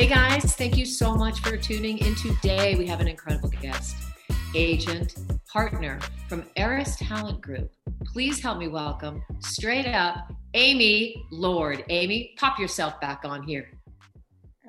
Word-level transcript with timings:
Hey 0.00 0.06
guys, 0.06 0.54
thank 0.54 0.78
you 0.78 0.86
so 0.86 1.14
much 1.14 1.40
for 1.40 1.58
tuning 1.58 1.98
in 1.98 2.14
today. 2.14 2.74
We 2.74 2.86
have 2.86 3.00
an 3.00 3.06
incredible 3.06 3.50
guest, 3.50 3.94
agent, 4.54 5.14
partner 5.46 6.00
from 6.26 6.46
Eris 6.56 6.96
Talent 6.96 7.42
Group. 7.42 7.70
Please 8.06 8.40
help 8.40 8.56
me 8.56 8.66
welcome 8.66 9.22
straight 9.40 9.86
up 9.86 10.32
Amy 10.54 11.22
Lord. 11.30 11.84
Amy, 11.90 12.34
pop 12.38 12.58
yourself 12.58 12.98
back 13.02 13.26
on 13.26 13.42
here. 13.42 13.72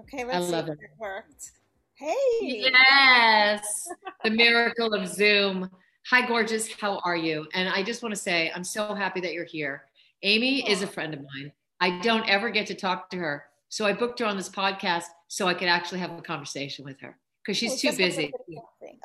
Okay, 0.01 0.25
let's 0.25 0.49
see 0.49 0.53
if 0.53 0.67
it. 0.67 0.71
it 0.81 0.89
worked. 0.99 1.51
Hey. 1.93 2.15
Yes. 2.41 3.87
the 4.25 4.31
miracle 4.31 4.93
of 4.93 5.07
Zoom. 5.07 5.69
Hi, 6.07 6.27
gorgeous. 6.27 6.73
How 6.73 6.97
are 7.05 7.15
you? 7.15 7.47
And 7.53 7.69
I 7.69 7.83
just 7.83 8.03
want 8.03 8.13
to 8.13 8.19
say, 8.19 8.51
I'm 8.53 8.65
so 8.65 8.93
happy 8.93 9.21
that 9.21 9.31
you're 9.31 9.45
here. 9.45 9.83
Amy 10.23 10.69
is 10.69 10.81
a 10.81 10.87
friend 10.87 11.13
of 11.13 11.21
mine. 11.21 11.53
I 11.79 12.01
don't 12.01 12.27
ever 12.27 12.49
get 12.49 12.67
to 12.67 12.75
talk 12.75 13.09
to 13.11 13.17
her. 13.17 13.45
So 13.71 13.85
I 13.85 13.93
booked 13.93 14.19
her 14.19 14.25
on 14.25 14.35
this 14.35 14.49
podcast 14.49 15.05
so 15.29 15.47
I 15.47 15.53
could 15.53 15.69
actually 15.69 16.01
have 16.01 16.11
a 16.11 16.21
conversation 16.21 16.83
with 16.83 16.99
her 16.99 17.17
because 17.41 17.55
she's 17.55 17.81
we'll 17.81 17.93
too 17.93 17.97
busy. 17.97 18.33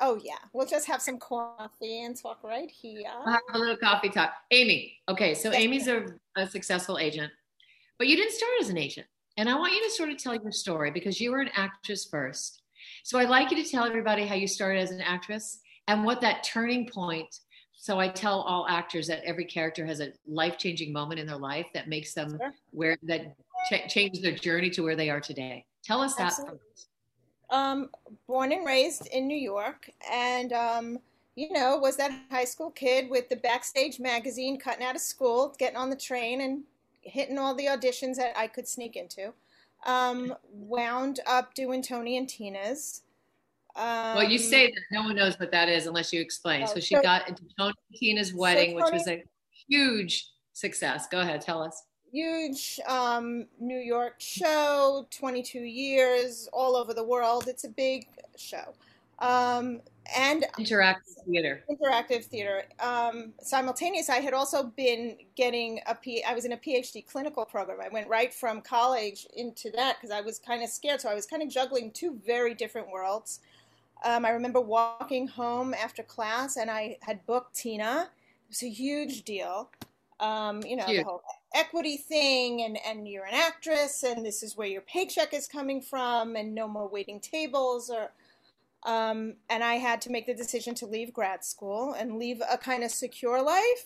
Oh, 0.01 0.19
yeah. 0.21 0.35
We'll 0.51 0.67
just 0.67 0.85
have 0.87 1.01
some 1.01 1.17
coffee 1.19 2.03
and 2.03 2.21
talk 2.21 2.43
right 2.43 2.69
here. 2.69 3.09
We'll 3.25 3.33
have 3.33 3.41
a 3.53 3.57
little 3.57 3.77
coffee 3.77 4.09
talk. 4.09 4.33
Amy. 4.51 4.97
Okay. 5.07 5.33
So 5.33 5.51
yes, 5.51 5.61
Amy's 5.61 5.87
a, 5.87 6.07
a 6.35 6.45
successful 6.45 6.99
agent, 6.99 7.31
but 7.97 8.07
you 8.07 8.17
didn't 8.17 8.33
start 8.33 8.51
as 8.59 8.67
an 8.67 8.77
agent. 8.77 9.07
And 9.37 9.47
I 9.47 9.55
want 9.55 9.71
you 9.71 9.81
to 9.85 9.89
sort 9.89 10.09
of 10.09 10.17
tell 10.17 10.35
your 10.35 10.51
story 10.51 10.91
because 10.91 11.21
you 11.21 11.31
were 11.31 11.39
an 11.39 11.51
actress 11.55 12.03
first. 12.03 12.61
So 13.03 13.19
I'd 13.19 13.29
like 13.29 13.51
you 13.51 13.63
to 13.63 13.69
tell 13.69 13.85
everybody 13.85 14.25
how 14.25 14.35
you 14.35 14.47
started 14.47 14.81
as 14.81 14.91
an 14.91 14.99
actress 14.99 15.59
and 15.87 16.03
what 16.03 16.19
that 16.19 16.43
turning 16.43 16.89
point 16.89 17.39
so 17.79 17.99
I 17.99 18.09
tell 18.09 18.41
all 18.41 18.67
actors 18.67 19.07
that 19.07 19.23
every 19.23 19.45
character 19.45 19.85
has 19.85 20.01
a 20.01 20.11
life-changing 20.27 20.91
moment 20.91 21.21
in 21.21 21.27
their 21.27 21.37
life 21.37 21.67
that 21.73 21.87
makes 21.87 22.13
them 22.13 22.31
sure. 22.31 22.51
where 22.71 22.97
that 23.03 23.35
ch- 23.71 23.91
changes 23.91 24.21
their 24.21 24.35
journey 24.35 24.69
to 24.71 24.83
where 24.83 24.95
they 24.95 25.09
are 25.09 25.21
today. 25.21 25.65
Tell 25.83 26.01
us 26.01 26.19
Absolutely. 26.19 26.59
that. 27.49 27.55
Um, 27.55 27.89
born 28.27 28.51
and 28.51 28.65
raised 28.65 29.07
in 29.07 29.27
New 29.27 29.37
York, 29.37 29.89
and 30.11 30.51
um, 30.51 30.99
you 31.35 31.53
know, 31.53 31.77
was 31.77 31.95
that 31.97 32.11
high 32.29 32.45
school 32.45 32.71
kid 32.71 33.09
with 33.09 33.29
the 33.29 33.37
Backstage 33.37 33.99
magazine, 33.99 34.59
cutting 34.59 34.83
out 34.83 34.95
of 34.95 35.01
school, 35.01 35.55
getting 35.57 35.77
on 35.77 35.89
the 35.89 35.95
train, 35.95 36.41
and 36.41 36.63
hitting 37.01 37.37
all 37.37 37.55
the 37.55 37.65
auditions 37.65 38.15
that 38.17 38.37
I 38.37 38.47
could 38.47 38.67
sneak 38.67 38.95
into. 38.95 39.33
Um, 39.85 40.33
wound 40.51 41.19
up 41.25 41.53
doing 41.53 41.81
Tony 41.81 42.17
and 42.17 42.27
Tina's. 42.27 43.03
Um, 43.75 44.15
well, 44.15 44.23
you 44.23 44.39
say 44.39 44.67
that 44.67 44.81
no 44.91 45.03
one 45.03 45.15
knows 45.15 45.39
what 45.39 45.51
that 45.51 45.69
is 45.69 45.85
unless 45.85 46.11
you 46.11 46.19
explain. 46.19 46.63
Oh, 46.63 46.73
so 46.73 46.79
she 46.79 46.95
so, 46.95 47.01
got 47.01 47.29
into 47.29 47.43
Tony 47.57 47.73
and 47.91 47.99
Tina's 47.99 48.33
wedding, 48.33 48.71
so 48.71 48.79
Tony, 48.79 48.91
which 48.91 48.93
was 48.93 49.07
a 49.07 49.23
huge 49.67 50.27
success. 50.53 51.07
Go 51.07 51.19
ahead, 51.21 51.41
tell 51.41 51.61
us. 51.61 51.83
Huge 52.11 52.79
um, 52.87 53.45
New 53.59 53.79
York 53.79 54.15
show, 54.19 55.07
22 55.11 55.59
years, 55.59 56.49
all 56.53 56.75
over 56.75 56.93
the 56.93 57.03
world. 57.03 57.47
It's 57.47 57.63
a 57.63 57.69
big 57.69 58.07
show. 58.37 58.73
Um, 59.19 59.81
and 60.15 60.45
interactive 60.57 61.25
theater. 61.25 61.63
Interactive 61.69 62.23
theater. 62.23 62.63
Um, 62.79 63.33
simultaneous, 63.41 64.09
I 64.09 64.17
had 64.17 64.33
also 64.33 64.63
been 64.63 65.17
getting 65.35 65.81
a 65.87 65.95
P. 65.95 66.23
I 66.23 66.33
was 66.33 66.45
in 66.45 66.53
a 66.53 66.57
PhD 66.57 67.05
clinical 67.05 67.43
program. 67.45 67.79
I 67.83 67.89
went 67.89 68.07
right 68.07 68.33
from 68.33 68.61
college 68.61 69.27
into 69.35 69.71
that 69.71 69.97
because 69.97 70.11
I 70.11 70.21
was 70.21 70.39
kind 70.39 70.63
of 70.63 70.69
scared. 70.69 71.01
So 71.01 71.09
I 71.09 71.15
was 71.15 71.25
kind 71.25 71.41
of 71.41 71.49
juggling 71.49 71.91
two 71.91 72.19
very 72.25 72.53
different 72.53 72.89
worlds. 72.89 73.41
Um, 74.05 74.25
I 74.25 74.29
remember 74.29 74.61
walking 74.61 75.27
home 75.27 75.73
after 75.73 76.03
class, 76.03 76.57
and 76.57 76.69
I 76.69 76.97
had 77.01 77.25
booked 77.25 77.55
Tina. 77.55 78.09
It 78.09 78.49
was 78.49 78.63
a 78.63 78.69
huge 78.69 79.23
deal. 79.23 79.71
Um, 80.19 80.63
you 80.63 80.75
know, 80.75 80.85
huge. 80.85 80.99
the 80.99 81.03
whole 81.03 81.21
equity 81.53 81.97
thing, 81.97 82.61
and 82.61 82.77
and 82.85 83.07
you're 83.07 83.25
an 83.25 83.33
actress, 83.33 84.03
and 84.03 84.25
this 84.25 84.43
is 84.43 84.57
where 84.57 84.67
your 84.67 84.81
paycheck 84.81 85.33
is 85.33 85.47
coming 85.47 85.81
from, 85.81 86.35
and 86.35 86.53
no 86.53 86.67
more 86.67 86.87
waiting 86.87 87.19
tables 87.19 87.89
or 87.89 88.11
um, 88.83 89.33
and 89.49 89.63
I 89.63 89.75
had 89.75 90.01
to 90.01 90.11
make 90.11 90.27
the 90.27 90.33
decision 90.33 90.73
to 90.75 90.85
leave 90.85 91.13
grad 91.13 91.43
school 91.43 91.93
and 91.93 92.17
leave 92.17 92.41
a 92.49 92.57
kind 92.57 92.83
of 92.83 92.91
secure 92.91 93.41
life 93.41 93.85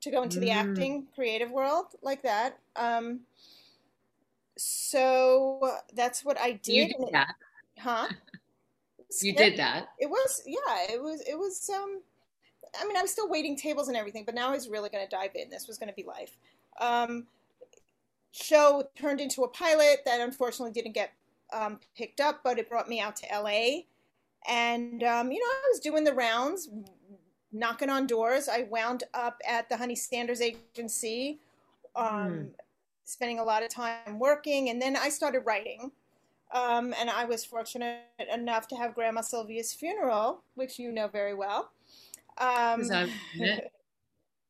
to 0.00 0.10
go 0.10 0.22
into 0.22 0.38
mm. 0.38 0.42
the 0.42 0.50
acting 0.50 1.06
creative 1.14 1.50
world 1.50 1.86
like 2.02 2.22
that. 2.22 2.58
Um, 2.76 3.20
so 4.56 5.72
that's 5.94 6.24
what 6.24 6.38
I 6.38 6.52
did. 6.52 6.72
You 6.72 6.86
did 6.86 7.08
that. 7.12 7.34
huh? 7.78 8.08
you 9.22 9.34
did 9.34 9.58
that. 9.58 9.88
It 9.98 10.08
was, 10.08 10.42
yeah, 10.46 10.92
it 10.92 11.02
was, 11.02 11.20
it 11.22 11.36
was, 11.36 11.68
um, 11.74 12.00
I 12.80 12.86
mean, 12.86 12.96
I 12.96 13.02
was 13.02 13.10
still 13.10 13.28
waiting 13.28 13.56
tables 13.56 13.88
and 13.88 13.96
everything, 13.96 14.24
but 14.24 14.34
now 14.34 14.50
I 14.50 14.52
was 14.52 14.68
really 14.68 14.90
going 14.90 15.04
to 15.04 15.10
dive 15.10 15.30
in. 15.34 15.50
This 15.50 15.66
was 15.66 15.78
going 15.78 15.88
to 15.88 15.94
be 15.94 16.04
life. 16.04 16.36
Um, 16.80 17.26
show 18.32 18.84
turned 18.96 19.20
into 19.20 19.42
a 19.42 19.48
pilot 19.48 20.00
that 20.06 20.20
unfortunately 20.20 20.72
didn't 20.72 20.94
get 20.94 21.12
um, 21.52 21.80
picked 21.96 22.20
up, 22.20 22.40
but 22.44 22.58
it 22.58 22.68
brought 22.68 22.88
me 22.88 23.00
out 23.00 23.16
to 23.16 23.26
LA 23.32 23.82
and, 24.46 25.02
um, 25.02 25.32
you 25.32 25.38
know, 25.38 25.46
I 25.46 25.68
was 25.70 25.80
doing 25.80 26.04
the 26.04 26.14
rounds, 26.14 26.68
knocking 27.52 27.90
on 27.90 28.06
doors. 28.06 28.48
I 28.48 28.66
wound 28.70 29.04
up 29.14 29.40
at 29.46 29.68
the 29.68 29.76
Honey 29.76 29.96
Sanders 29.96 30.40
Agency, 30.40 31.38
um, 31.96 32.06
mm. 32.06 32.48
spending 33.04 33.38
a 33.38 33.44
lot 33.44 33.62
of 33.62 33.70
time 33.70 34.18
working. 34.18 34.70
And 34.70 34.80
then 34.80 34.96
I 34.96 35.08
started 35.08 35.40
writing. 35.40 35.90
Um, 36.52 36.94
and 36.98 37.10
I 37.10 37.26
was 37.26 37.44
fortunate 37.44 38.00
enough 38.32 38.68
to 38.68 38.76
have 38.76 38.94
Grandma 38.94 39.20
Sylvia's 39.20 39.74
funeral, 39.74 40.42
which 40.54 40.78
you 40.78 40.90
know 40.90 41.06
very 41.06 41.34
well. 41.34 41.70
Um, 42.38 42.82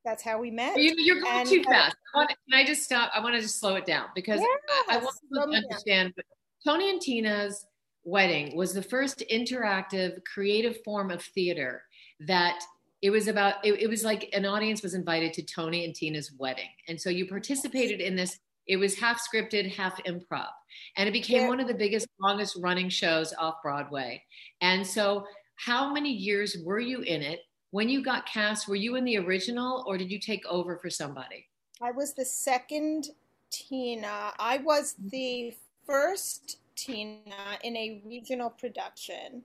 that's 0.09 0.23
how 0.23 0.39
we 0.39 0.51
met. 0.51 0.77
You, 0.79 1.19
are 1.19 1.21
going 1.21 1.41
and, 1.41 1.49
too 1.49 1.63
uh, 1.69 1.71
fast. 1.71 1.97
I 2.15 2.19
want, 2.19 2.31
can 2.31 2.59
I 2.59 2.65
just 2.65 2.83
stop? 2.83 3.11
I 3.15 3.21
want 3.21 3.35
to 3.35 3.43
just 3.43 3.61
slow 3.61 3.75
it 3.75 3.85
down 3.85 4.07
because 4.15 4.41
yes, 4.41 4.61
I, 4.89 4.97
I, 4.97 4.99
want 4.99 5.17
to 5.35 5.57
understand. 5.57 6.15
But 6.17 6.25
Tony 6.65 6.89
and 6.89 7.01
Tina's 7.01 7.67
wedding 8.05 8.57
was 8.57 8.73
the 8.73 8.83
first 8.83 9.23
interactive 9.31 10.25
creative 10.25 10.79
form 10.83 11.11
of 11.11 11.23
theater 11.23 11.83
that 12.21 12.59
it 13.03 13.11
was 13.11 13.29
about 13.29 13.55
it, 13.65 13.75
it, 13.75 13.87
was 13.89 14.03
like 14.03 14.31
an 14.33 14.47
audience 14.47 14.83
was 14.83 14.95
invited 14.95 15.33
to 15.33 15.43
tony 15.43 15.85
and 15.85 15.95
tina's 15.95 16.33
wedding 16.39 16.71
and 16.89 16.99
so 16.99 17.11
you 17.11 17.27
participated 17.27 18.01
in 18.01 18.17
this 18.17 18.39
it 18.67 18.77
was 18.77 18.99
half 18.99 19.21
scripted 19.21 19.71
half 19.71 20.03
improv 20.05 20.49
and 20.97 21.09
it 21.09 21.13
became 21.13 21.43
yeah. 21.43 21.49
one 21.49 21.61
of 21.61 21.69
the 21.69 21.75
biggest 21.75 22.09
longest 22.21 22.57
running 22.61 22.89
shows 22.89 23.35
off 23.39 23.57
broadway 23.63 24.21
and 24.63 24.87
so 24.87 25.25
how 25.57 25.93
many 25.93 26.11
years 26.11 26.57
were 26.65 26.81
you 26.81 27.03
in 27.03 27.21
it 27.21 27.41
when 27.71 27.89
you 27.89 28.03
got 28.03 28.27
cast 28.27 28.69
were 28.69 28.77
you 28.77 28.97
in 28.97 29.05
the 29.05 29.19
original 29.19 29.85
or 29.87 29.99
did 29.99 30.11
you 30.11 30.19
take 30.19 30.45
over 30.47 30.77
for 30.77 30.91
somebody 30.91 31.47
i 31.83 31.91
was 31.91 32.15
the 32.15 32.25
second 32.25 33.09
tina 33.51 34.33
i 34.39 34.59
was 34.59 34.95
the 34.99 35.55
first 35.87 36.59
Tina 36.79 37.59
in 37.65 37.77
a 37.77 38.01
regional 38.07 38.51
production. 38.51 39.43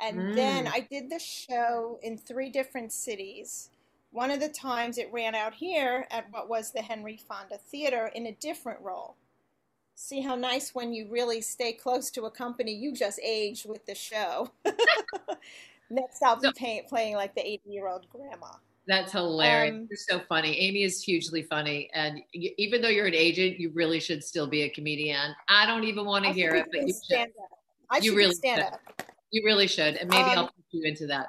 And 0.00 0.18
mm. 0.18 0.34
then 0.34 0.68
I 0.68 0.80
did 0.80 1.10
the 1.10 1.18
show 1.18 1.98
in 2.02 2.16
three 2.16 2.48
different 2.48 2.92
cities. 2.92 3.70
One 4.12 4.30
of 4.30 4.40
the 4.40 4.48
times 4.48 4.98
it 4.98 5.12
ran 5.12 5.34
out 5.34 5.54
here 5.54 6.06
at 6.10 6.30
what 6.30 6.48
was 6.48 6.70
the 6.70 6.82
Henry 6.82 7.16
Fonda 7.16 7.58
Theater 7.58 8.10
in 8.14 8.26
a 8.26 8.32
different 8.32 8.80
role. 8.80 9.16
See 9.96 10.20
how 10.20 10.36
nice 10.36 10.74
when 10.74 10.92
you 10.92 11.08
really 11.10 11.40
stay 11.40 11.72
close 11.72 12.10
to 12.12 12.26
a 12.26 12.30
company, 12.30 12.72
you 12.72 12.92
just 12.92 13.18
age 13.22 13.64
with 13.66 13.84
the 13.86 13.94
show. 13.94 14.50
Next, 15.90 16.22
I'll 16.22 16.40
be 16.40 16.50
pay- 16.56 16.84
playing 16.88 17.14
like 17.14 17.34
the 17.34 17.46
80 17.46 17.70
year 17.70 17.88
old 17.88 18.06
grandma. 18.10 18.48
That's 18.86 19.12
hilarious. 19.12 19.74
Um, 19.74 19.88
you're 19.90 20.20
so 20.20 20.24
funny. 20.28 20.56
Amy 20.58 20.84
is 20.84 21.02
hugely 21.02 21.42
funny. 21.42 21.90
And 21.92 22.20
even 22.32 22.80
though 22.80 22.88
you're 22.88 23.06
an 23.06 23.14
agent, 23.14 23.58
you 23.58 23.70
really 23.70 23.98
should 23.98 24.22
still 24.22 24.46
be 24.46 24.62
a 24.62 24.68
comedian. 24.70 25.34
I 25.48 25.66
don't 25.66 25.84
even 25.84 26.04
want 26.04 26.24
to 26.24 26.32
hear 26.32 26.54
it, 26.54 26.66
but 26.72 26.86
you 26.86 26.94
should. 27.08 27.18
Up. 27.20 27.28
I 27.90 27.98
you 27.98 28.16
really 28.16 28.34
stand 28.34 28.62
should. 28.62 28.72
up. 28.74 29.12
You 29.32 29.42
really 29.44 29.66
should. 29.66 29.96
And 29.96 30.08
maybe 30.08 30.30
um, 30.30 30.38
I'll 30.38 30.46
put 30.46 30.64
you 30.70 30.84
into 30.84 31.06
that. 31.08 31.26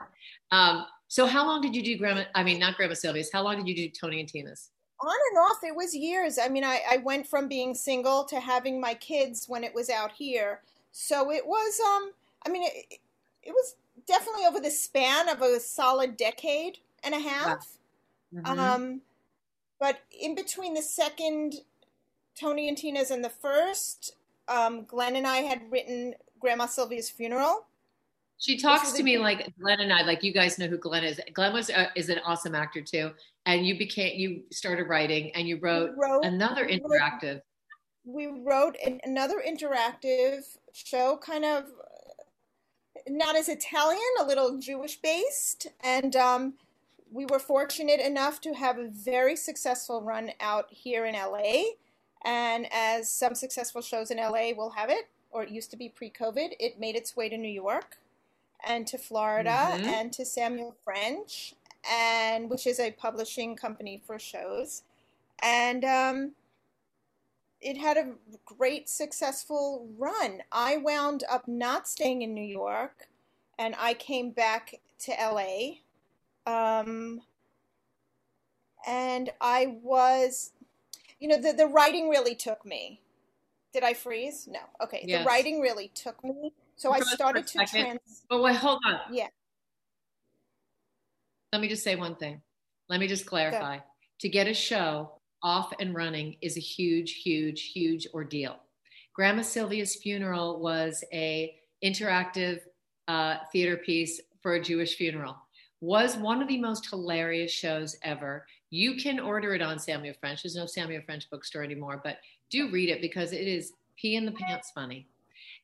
Um, 0.51 0.85
so 1.07 1.25
how 1.25 1.45
long 1.45 1.61
did 1.61 1.75
you 1.75 1.81
do 1.81 1.97
Grandma? 1.97 2.25
I 2.35 2.43
mean, 2.43 2.59
not 2.59 2.75
Grandma 2.75 2.93
Sylvia's. 2.93 3.31
How 3.33 3.41
long 3.41 3.57
did 3.57 3.67
you 3.67 3.75
do 3.75 3.89
Tony 3.89 4.19
and 4.19 4.29
Tina's? 4.29 4.69
On 4.99 5.15
and 5.31 5.39
off, 5.39 5.63
it 5.63 5.75
was 5.75 5.95
years. 5.95 6.37
I 6.39 6.49
mean, 6.49 6.63
I, 6.63 6.81
I 6.89 6.97
went 6.97 7.27
from 7.27 7.47
being 7.47 7.73
single 7.73 8.23
to 8.25 8.39
having 8.39 8.81
my 8.81 8.93
kids 8.95 9.45
when 9.47 9.63
it 9.63 9.73
was 9.73 9.89
out 9.89 10.11
here. 10.11 10.61
So 10.91 11.31
it 11.31 11.45
was, 11.45 11.79
um, 11.79 12.11
I 12.45 12.49
mean, 12.49 12.63
it, 12.63 12.99
it 13.43 13.51
was 13.51 13.75
definitely 14.07 14.45
over 14.45 14.59
the 14.59 14.71
span 14.71 15.29
of 15.29 15.41
a 15.41 15.59
solid 15.59 16.17
decade 16.17 16.79
and 17.03 17.13
a 17.13 17.19
half. 17.19 17.77
Mm-hmm. 18.33 18.59
Um, 18.59 19.01
but 19.79 19.99
in 20.19 20.35
between 20.35 20.73
the 20.73 20.81
second 20.81 21.55
Tony 22.39 22.67
and 22.67 22.77
Tina's 22.77 23.11
and 23.11 23.23
the 23.23 23.29
first, 23.29 24.15
um, 24.47 24.85
Glenn 24.85 25.15
and 25.15 25.27
I 25.27 25.37
had 25.37 25.61
written 25.69 26.13
Grandma 26.39 26.65
Sylvia's 26.65 27.09
funeral. 27.09 27.65
She 28.39 28.57
talks 28.57 28.91
to 28.93 29.03
me 29.03 29.17
like 29.17 29.51
Glenn 29.59 29.79
and 29.79 29.91
I, 29.91 30.03
like 30.03 30.23
you 30.23 30.31
guys 30.31 30.59
know 30.59 30.67
who 30.67 30.77
Glenn 30.77 31.03
is. 31.03 31.19
Glenn 31.33 31.53
was 31.53 31.71
uh, 31.71 31.87
is 31.95 32.09
an 32.09 32.19
awesome 32.23 32.53
actor 32.53 32.81
too, 32.81 33.11
and 33.47 33.65
you 33.65 33.77
became 33.79 34.17
you 34.19 34.43
started 34.51 34.87
writing 34.87 35.31
and 35.33 35.47
you 35.47 35.57
wrote, 35.57 35.95
wrote 35.97 36.23
another 36.23 36.67
interactive. 36.67 37.41
We 38.05 38.27
wrote 38.27 38.77
an, 38.85 39.01
another 39.03 39.41
interactive 39.45 40.43
show, 40.71 41.17
kind 41.17 41.45
of 41.45 41.65
not 43.09 43.35
as 43.35 43.49
Italian, 43.49 44.01
a 44.19 44.25
little 44.25 44.57
Jewish 44.57 44.97
based, 44.97 45.67
and 45.83 46.15
um, 46.15 46.53
we 47.11 47.25
were 47.25 47.39
fortunate 47.39 47.99
enough 47.99 48.41
to 48.41 48.53
have 48.53 48.77
a 48.77 48.87
very 48.87 49.35
successful 49.35 50.01
run 50.01 50.31
out 50.39 50.67
here 50.69 51.05
in 51.05 51.15
LA. 51.15 51.63
And 52.25 52.67
as 52.73 53.09
some 53.09 53.35
successful 53.35 53.81
shows 53.81 54.11
in 54.11 54.17
LA 54.17 54.51
will 54.55 54.71
have 54.71 54.89
it, 54.89 55.07
or 55.31 55.43
it 55.43 55.49
used 55.49 55.71
to 55.71 55.77
be 55.77 55.89
pre-COVID, 55.89 56.53
it 56.59 56.79
made 56.79 56.95
its 56.95 57.15
way 57.15 57.29
to 57.29 57.37
New 57.37 57.47
York 57.47 57.97
and 58.67 58.87
to 58.87 58.97
Florida 58.97 59.49
mm-hmm. 59.49 59.85
and 59.85 60.13
to 60.13 60.25
Samuel 60.25 60.75
French, 60.83 61.53
and 61.89 62.49
which 62.49 62.65
is 62.65 62.79
a 62.79 62.91
publishing 62.91 63.55
company 63.55 64.01
for 64.05 64.17
shows, 64.17 64.83
and 65.41 65.85
um, 65.85 66.31
it 67.61 67.77
had 67.77 67.97
a 67.97 68.13
great 68.45 68.87
successful 68.87 69.87
run. 69.97 70.43
I 70.51 70.77
wound 70.77 71.23
up 71.29 71.47
not 71.47 71.87
staying 71.87 72.21
in 72.21 72.33
New 72.33 72.45
York, 72.45 73.07
and 73.57 73.75
I 73.79 73.93
came 73.93 74.31
back 74.31 74.79
to 74.99 75.11
LA. 75.11 75.77
Um, 76.45 77.21
and 78.87 79.31
I 79.41 79.77
was, 79.81 80.51
you 81.19 81.27
know, 81.27 81.39
the, 81.41 81.53
the 81.53 81.67
writing 81.67 82.09
really 82.09 82.35
took 82.35 82.65
me. 82.65 83.01
Did 83.73 83.83
I 83.83 83.93
freeze? 83.93 84.47
No. 84.49 84.59
Okay. 84.81 85.03
Yes. 85.05 85.23
The 85.23 85.25
writing 85.27 85.59
really 85.59 85.89
took 85.93 86.23
me. 86.23 86.53
So 86.77 86.91
I 86.91 86.99
started 86.99 87.47
to 87.47 87.65
trans. 87.65 88.23
But 88.29 88.41
wait, 88.41 88.55
hold 88.55 88.79
on. 88.85 88.99
Yeah. 89.11 89.27
Let 91.51 91.61
me 91.61 91.67
just 91.67 91.83
say 91.83 91.95
one 91.95 92.15
thing. 92.15 92.41
Let 92.87 92.99
me 92.99 93.07
just 93.07 93.25
clarify. 93.25 93.77
Go. 93.77 93.83
To 94.21 94.29
get 94.29 94.47
a 94.47 94.53
show 94.53 95.16
off 95.43 95.71
and 95.79 95.95
running 95.95 96.35
is 96.41 96.57
a 96.57 96.61
huge, 96.61 97.21
huge, 97.21 97.71
huge 97.71 98.07
ordeal. 98.13 98.57
Grandma 99.13 99.41
Sylvia's 99.41 99.95
funeral 99.95 100.59
was 100.59 101.03
a 101.11 101.55
interactive 101.83 102.59
uh, 103.07 103.37
theater 103.51 103.77
piece 103.77 104.21
for 104.41 104.55
a 104.55 104.63
Jewish 104.63 104.95
funeral. 104.95 105.35
Was 105.81 106.17
one 106.17 106.41
of 106.41 106.47
the 106.47 106.59
most 106.59 106.89
hilarious 106.89 107.51
shows 107.51 107.97
ever. 108.03 108.45
You 108.69 108.95
can 108.95 109.19
order 109.19 109.53
it 109.53 109.61
on 109.61 109.79
Samuel 109.79 110.15
French. 110.19 110.43
There's 110.43 110.55
no 110.55 110.65
Samuel 110.65 111.01
French 111.05 111.29
bookstore 111.29 111.63
anymore, 111.63 112.01
but 112.03 112.17
do 112.49 112.71
read 112.71 112.89
it 112.89 113.01
because 113.01 113.31
it 113.31 113.47
is 113.47 113.73
pee 113.95 114.15
in 114.15 114.25
the 114.25 114.31
pants 114.31 114.71
funny. 114.73 115.07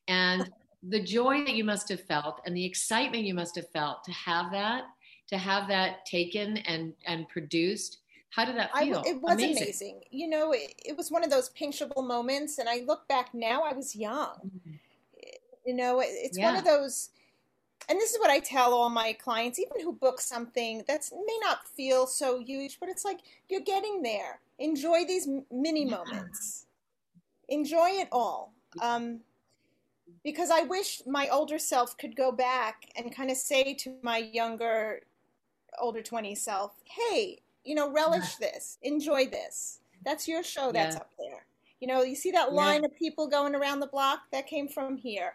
And 0.08 0.50
the 0.88 1.02
joy 1.02 1.44
that 1.44 1.54
you 1.54 1.64
must 1.64 1.88
have 1.88 2.00
felt 2.00 2.40
and 2.44 2.56
the 2.56 2.64
excitement 2.64 3.24
you 3.24 3.34
must 3.34 3.56
have 3.56 3.70
felt 3.70 4.04
to 4.04 4.12
have 4.12 4.50
that, 4.52 4.84
to 5.28 5.38
have 5.38 5.68
that 5.68 6.04
taken 6.04 6.58
and 6.58 6.92
and 7.06 7.28
produced. 7.28 7.98
How 8.34 8.44
did 8.44 8.56
that 8.56 8.76
feel? 8.76 9.02
I, 9.04 9.08
it 9.10 9.20
was 9.20 9.34
amazing. 9.34 9.62
amazing. 9.62 10.00
You 10.10 10.28
know, 10.28 10.52
it, 10.52 10.74
it, 10.84 10.96
was 10.96 11.10
one 11.10 11.22
of 11.22 11.30
those 11.30 11.50
pinchable 11.50 12.06
moments, 12.06 12.58
and 12.58 12.68
I 12.68 12.82
look 12.86 13.06
back 13.06 13.32
now. 13.32 13.62
I 13.62 13.72
was 13.72 13.94
young. 13.94 14.34
Mm-hmm. 14.44 14.72
You 15.64 15.74
know, 15.74 16.00
it, 16.00 16.08
it's 16.10 16.36
yeah. 16.36 16.46
one 16.46 16.56
of 16.56 16.64
those 16.64 17.10
and 17.88 17.98
this 17.98 18.12
is 18.12 18.18
what 18.18 18.30
I 18.30 18.38
tell 18.38 18.72
all 18.72 18.88
my 18.88 19.12
clients, 19.12 19.58
even 19.58 19.80
who 19.82 19.92
book 19.92 20.20
something 20.20 20.84
that 20.88 21.08
may 21.26 21.38
not 21.42 21.68
feel 21.68 22.06
so 22.06 22.40
huge, 22.40 22.78
but 22.80 22.88
it's 22.88 23.04
like 23.04 23.20
you're 23.48 23.60
getting 23.60 24.02
there. 24.02 24.40
Enjoy 24.58 25.04
these 25.04 25.28
mini 25.50 25.84
moments. 25.84 26.66
Enjoy 27.48 27.88
it 27.90 28.08
all. 28.10 28.52
Um, 28.80 29.20
because 30.22 30.50
I 30.50 30.62
wish 30.62 31.02
my 31.06 31.28
older 31.28 31.58
self 31.58 31.96
could 31.98 32.16
go 32.16 32.32
back 32.32 32.86
and 32.96 33.14
kind 33.14 33.30
of 33.30 33.36
say 33.36 33.74
to 33.74 33.94
my 34.02 34.18
younger, 34.18 35.00
older 35.78 36.02
20 36.02 36.34
self, 36.34 36.72
hey, 36.84 37.40
you 37.64 37.74
know, 37.74 37.90
relish 37.90 38.36
this, 38.36 38.78
enjoy 38.82 39.26
this. 39.26 39.80
That's 40.04 40.28
your 40.28 40.42
show 40.42 40.70
that's 40.72 40.96
yeah. 40.96 41.00
up 41.00 41.10
there. 41.18 41.46
You 41.80 41.88
know, 41.88 42.02
you 42.02 42.14
see 42.14 42.30
that 42.30 42.52
line 42.52 42.82
yeah. 42.82 42.86
of 42.86 42.96
people 42.96 43.26
going 43.26 43.54
around 43.54 43.80
the 43.80 43.86
block 43.86 44.20
that 44.32 44.46
came 44.46 44.68
from 44.68 44.96
here. 44.96 45.34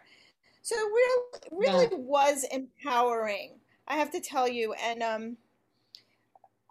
So 0.62 0.74
it 0.74 0.78
really, 0.78 1.24
really 1.50 1.88
yeah. 1.90 1.98
was 1.98 2.44
empowering, 2.52 3.58
I 3.88 3.96
have 3.96 4.10
to 4.12 4.20
tell 4.20 4.48
you. 4.48 4.74
And 4.74 5.02
um, 5.02 5.36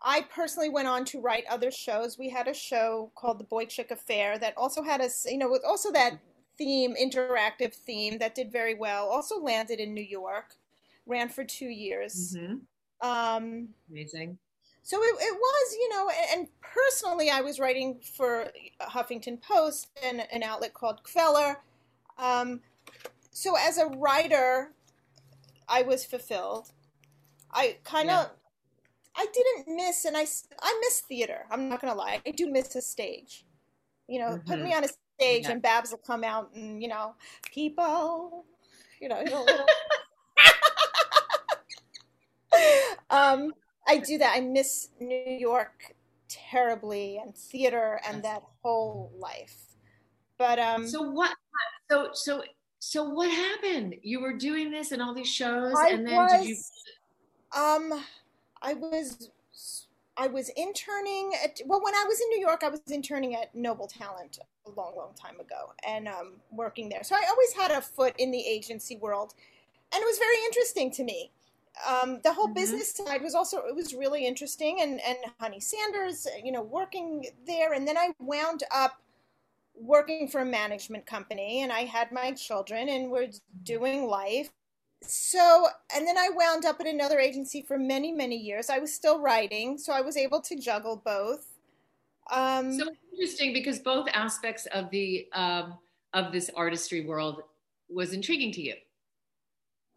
I 0.01 0.25
personally 0.33 0.69
went 0.69 0.88
on 0.88 1.06
to 1.06 1.21
write 1.21 1.44
other 1.50 1.71
shows. 1.71 2.17
We 2.17 2.29
had 2.29 2.47
a 2.47 2.53
show 2.53 3.11
called 3.15 3.39
The 3.39 3.45
Boy 3.45 3.65
Chick 3.65 3.91
Affair 3.91 4.38
that 4.39 4.53
also 4.57 4.81
had 4.81 5.01
a, 5.01 5.09
you 5.25 5.38
know, 5.38 5.50
with 5.50 5.63
also 5.65 5.91
that 5.91 6.19
theme, 6.57 6.95
interactive 7.01 7.73
theme 7.73 8.17
that 8.19 8.35
did 8.35 8.51
very 8.51 8.75
well. 8.75 9.07
Also 9.07 9.39
landed 9.39 9.79
in 9.79 9.94
New 9.94 10.03
York, 10.03 10.56
ran 11.06 11.29
for 11.29 11.44
two 11.44 11.69
years. 11.69 12.35
Mm-hmm. 12.38 13.07
Um, 13.07 13.69
Amazing. 13.89 14.38
So 14.83 15.01
it, 15.01 15.15
it 15.19 15.33
was, 15.33 15.75
you 15.79 15.89
know, 15.89 16.09
and, 16.33 16.47
personally, 16.61 17.29
I 17.29 17.41
was 17.41 17.59
writing 17.59 17.99
for 17.99 18.51
Huffington 18.81 19.41
Post 19.41 19.89
and 20.03 20.25
an 20.31 20.43
outlet 20.43 20.73
called 20.73 21.01
Kveller. 21.03 21.57
Um, 22.17 22.61
so 23.31 23.55
as 23.57 23.77
a 23.77 23.87
writer, 23.87 24.71
I 25.67 25.81
was 25.83 26.05
fulfilled. 26.05 26.71
I 27.51 27.77
kind 27.83 28.09
of, 28.09 28.25
yeah. 28.25 28.29
I 29.15 29.27
didn't 29.33 29.75
miss, 29.75 30.05
and 30.05 30.15
I, 30.15 30.25
I 30.61 30.79
miss 30.81 31.01
theater. 31.01 31.45
I'm 31.51 31.69
not 31.69 31.81
gonna 31.81 31.95
lie, 31.95 32.21
I 32.25 32.31
do 32.31 32.51
miss 32.51 32.75
a 32.75 32.81
stage. 32.81 33.45
You 34.07 34.19
know, 34.19 34.29
mm-hmm. 34.29 34.49
put 34.49 34.61
me 34.61 34.73
on 34.73 34.83
a 34.83 34.87
stage, 34.87 35.43
yeah. 35.43 35.51
and 35.51 35.61
Babs 35.61 35.91
will 35.91 35.99
come 35.99 36.23
out, 36.23 36.51
and 36.55 36.81
you 36.81 36.87
know, 36.87 37.15
people, 37.51 38.45
you 39.01 39.09
know, 39.09 39.19
you 39.19 39.29
know 39.29 39.43
little... 39.45 39.65
um, 43.09 43.53
I 43.89 43.97
do 43.97 44.18
that. 44.19 44.33
I 44.36 44.41
miss 44.41 44.89
New 45.00 45.38
York 45.39 45.95
terribly, 46.30 47.18
and 47.18 47.36
theater, 47.36 48.00
and 48.07 48.24
that 48.24 48.44
whole 48.62 49.12
life. 49.18 49.57
But 50.38 50.59
um, 50.59 50.88
so 50.88 51.01
what? 51.01 51.36
So 51.91 52.09
so 52.13 52.44
so 52.80 53.03
what 53.03 53.30
happened? 53.30 53.95
You 54.01 54.21
were 54.21 54.38
doing 54.38 54.71
this 54.71 54.91
and 54.91 55.01
all 55.01 55.13
these 55.13 55.27
shows, 55.27 55.74
I 55.77 55.89
and 55.89 56.07
then 56.07 56.15
was, 56.15 56.31
did 56.31 56.47
you? 56.47 56.56
Um, 57.59 58.06
I 58.62 58.74
was 58.74 59.31
I 60.15 60.27
was 60.27 60.50
interning 60.50 61.31
at 61.44 61.59
well 61.65 61.81
when 61.83 61.95
I 61.95 62.06
was 62.07 62.21
in 62.21 62.30
New 62.30 62.39
York, 62.39 62.62
I 62.63 62.69
was 62.69 62.81
interning 62.89 63.35
at 63.35 63.53
Noble 63.53 63.88
Talent 63.88 64.39
a 64.65 64.69
long, 64.69 64.95
long 64.95 65.13
time 65.15 65.39
ago, 65.39 65.74
and 65.85 66.07
um, 66.07 66.33
working 66.51 66.89
there. 66.89 67.03
So 67.03 67.15
I 67.15 67.25
always 67.30 67.53
had 67.53 67.71
a 67.71 67.81
foot 67.81 68.13
in 68.18 68.31
the 68.31 68.39
agency 68.39 68.97
world, 68.97 69.33
and 69.94 70.01
it 70.01 70.06
was 70.06 70.19
very 70.19 70.38
interesting 70.45 70.92
to 70.92 71.03
me. 71.03 71.31
Um, 71.88 72.19
the 72.24 72.33
whole 72.33 72.45
mm-hmm. 72.45 72.56
business 72.56 72.94
side 72.94 73.21
was 73.21 73.36
also 73.36 73.60
it 73.60 73.75
was 73.75 73.94
really 73.94 74.25
interesting, 74.25 74.81
and 74.81 75.00
and 75.01 75.18
Honey 75.39 75.60
Sanders, 75.60 76.27
you 76.44 76.51
know, 76.51 76.62
working 76.62 77.25
there, 77.48 77.74
and 77.74 77.88
then 77.88 77.98
I 77.98 78.12
wound 78.19 78.63
up 78.71 79.00
working 79.80 80.27
for 80.27 80.42
a 80.42 80.45
management 80.45 81.06
company 81.06 81.63
and 81.63 81.71
I 81.71 81.81
had 81.81 82.12
my 82.12 82.33
children 82.33 82.89
and 82.89 83.10
we're 83.10 83.30
doing 83.63 84.07
life. 84.07 84.50
So, 85.01 85.68
and 85.95 86.06
then 86.06 86.18
I 86.18 86.30
wound 86.33 86.66
up 86.66 86.81
at 86.81 86.88
another 86.88 87.19
agency 87.19 87.62
for 87.62 87.77
many, 87.77 88.12
many 88.12 88.36
years. 88.36 88.69
I 88.69 88.80
was 88.80 88.94
still 88.94 89.21
writing, 89.21 89.77
so 89.77 89.94
I 89.94 90.01
was 90.01 90.18
able 90.18 90.42
to 90.42 90.57
juggle 90.57 91.01
both. 91.04 91.48
Um, 92.31 92.77
so 92.77 92.89
interesting 93.13 93.54
because 93.54 93.80
both 93.80 94.10
aspects 94.13 94.68
of 94.68 94.89
the 94.89 95.27
um, 95.33 95.77
of 96.13 96.31
this 96.33 96.50
artistry 96.56 97.06
world 97.06 97.44
was 97.90 98.11
intriguing 98.14 98.52
to 98.52 98.61
you. 98.61 98.73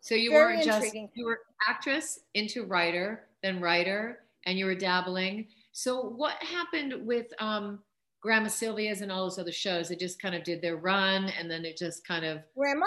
So 0.02 0.14
you 0.14 0.32
weren't 0.32 0.64
just 0.64 0.94
you 1.14 1.24
were 1.24 1.40
actress 1.68 2.20
into 2.34 2.64
writer, 2.64 3.24
then 3.42 3.60
writer, 3.60 4.18
and 4.44 4.58
you 4.58 4.66
were 4.66 4.74
dabbling. 4.74 5.46
So 5.70 6.02
what 6.02 6.34
happened 6.42 7.06
with 7.06 7.26
um, 7.38 7.78
Grandma 8.22 8.48
Sylvia's 8.48 9.00
and 9.00 9.10
all 9.10 9.24
those 9.24 9.38
other 9.38 9.52
shows. 9.52 9.88
They 9.88 9.96
just 9.96 10.22
kind 10.22 10.34
of 10.34 10.44
did 10.44 10.62
their 10.62 10.76
run, 10.76 11.30
and 11.38 11.50
then 11.50 11.64
it 11.64 11.76
just 11.76 12.06
kind 12.06 12.24
of 12.24 12.38
Grandma 12.56 12.86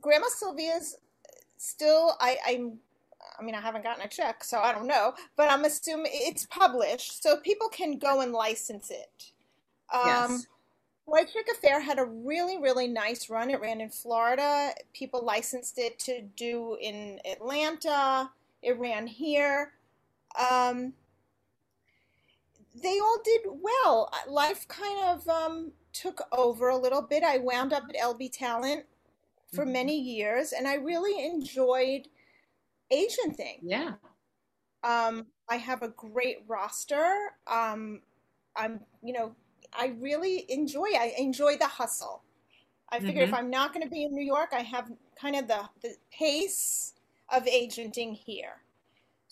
Grandma 0.00 0.26
Sylvia's 0.28 0.96
still. 1.58 2.16
I 2.20 2.38
I'm. 2.46 2.78
I 3.38 3.44
mean, 3.44 3.54
I 3.54 3.60
haven't 3.60 3.82
gotten 3.82 4.04
a 4.04 4.08
check, 4.08 4.44
so 4.44 4.58
I 4.58 4.72
don't 4.72 4.86
know. 4.86 5.14
But 5.36 5.50
I'm 5.50 5.64
assuming 5.64 6.10
it's 6.12 6.46
published, 6.46 7.22
so 7.22 7.36
people 7.36 7.68
can 7.68 7.98
go 7.98 8.20
and 8.20 8.32
license 8.32 8.90
it. 8.90 9.30
Um, 9.92 10.02
yes. 10.06 10.46
White 11.04 11.32
Chick 11.32 11.48
Affair 11.52 11.80
had 11.80 11.98
a 11.98 12.04
really, 12.04 12.58
really 12.58 12.86
nice 12.86 13.28
run. 13.28 13.50
It 13.50 13.60
ran 13.60 13.80
in 13.80 13.90
Florida. 13.90 14.70
People 14.92 15.24
licensed 15.24 15.78
it 15.78 15.98
to 16.00 16.22
do 16.36 16.76
in 16.80 17.18
Atlanta. 17.24 18.30
It 18.62 18.78
ran 18.78 19.06
here. 19.06 19.72
Um, 20.38 20.92
they 22.80 22.98
all 23.00 23.18
did 23.24 23.42
well. 23.46 24.12
Life 24.28 24.66
kind 24.68 24.98
of 25.04 25.28
um, 25.28 25.72
took 25.92 26.22
over 26.32 26.68
a 26.68 26.78
little 26.78 27.02
bit. 27.02 27.22
I 27.22 27.38
wound 27.38 27.72
up 27.72 27.84
at 27.88 27.96
LB 27.96 28.32
Talent 28.32 28.84
for 29.52 29.64
mm-hmm. 29.64 29.72
many 29.72 29.98
years, 30.00 30.52
and 30.52 30.66
I 30.66 30.74
really 30.74 31.24
enjoyed 31.24 32.08
agenting. 32.90 33.58
Yeah. 33.62 33.92
Um, 34.84 35.26
I 35.48 35.56
have 35.56 35.82
a 35.82 35.88
great 35.88 36.38
roster. 36.46 37.32
Um, 37.46 38.00
I'm, 38.56 38.80
you 39.02 39.12
know, 39.12 39.34
I 39.78 39.94
really 40.00 40.46
enjoy. 40.48 40.88
I 40.98 41.14
enjoy 41.18 41.56
the 41.56 41.66
hustle. 41.66 42.22
I 42.90 43.00
figure 43.00 43.22
mm-hmm. 43.22 43.32
if 43.32 43.38
I'm 43.38 43.48
not 43.50 43.72
going 43.72 43.84
to 43.84 43.90
be 43.90 44.04
in 44.04 44.12
New 44.12 44.24
York, 44.24 44.50
I 44.52 44.60
have 44.60 44.90
kind 45.18 45.36
of 45.36 45.48
the 45.48 45.68
the 45.82 45.94
pace 46.10 46.92
of 47.30 47.46
agenting 47.46 48.12
here. 48.12 48.62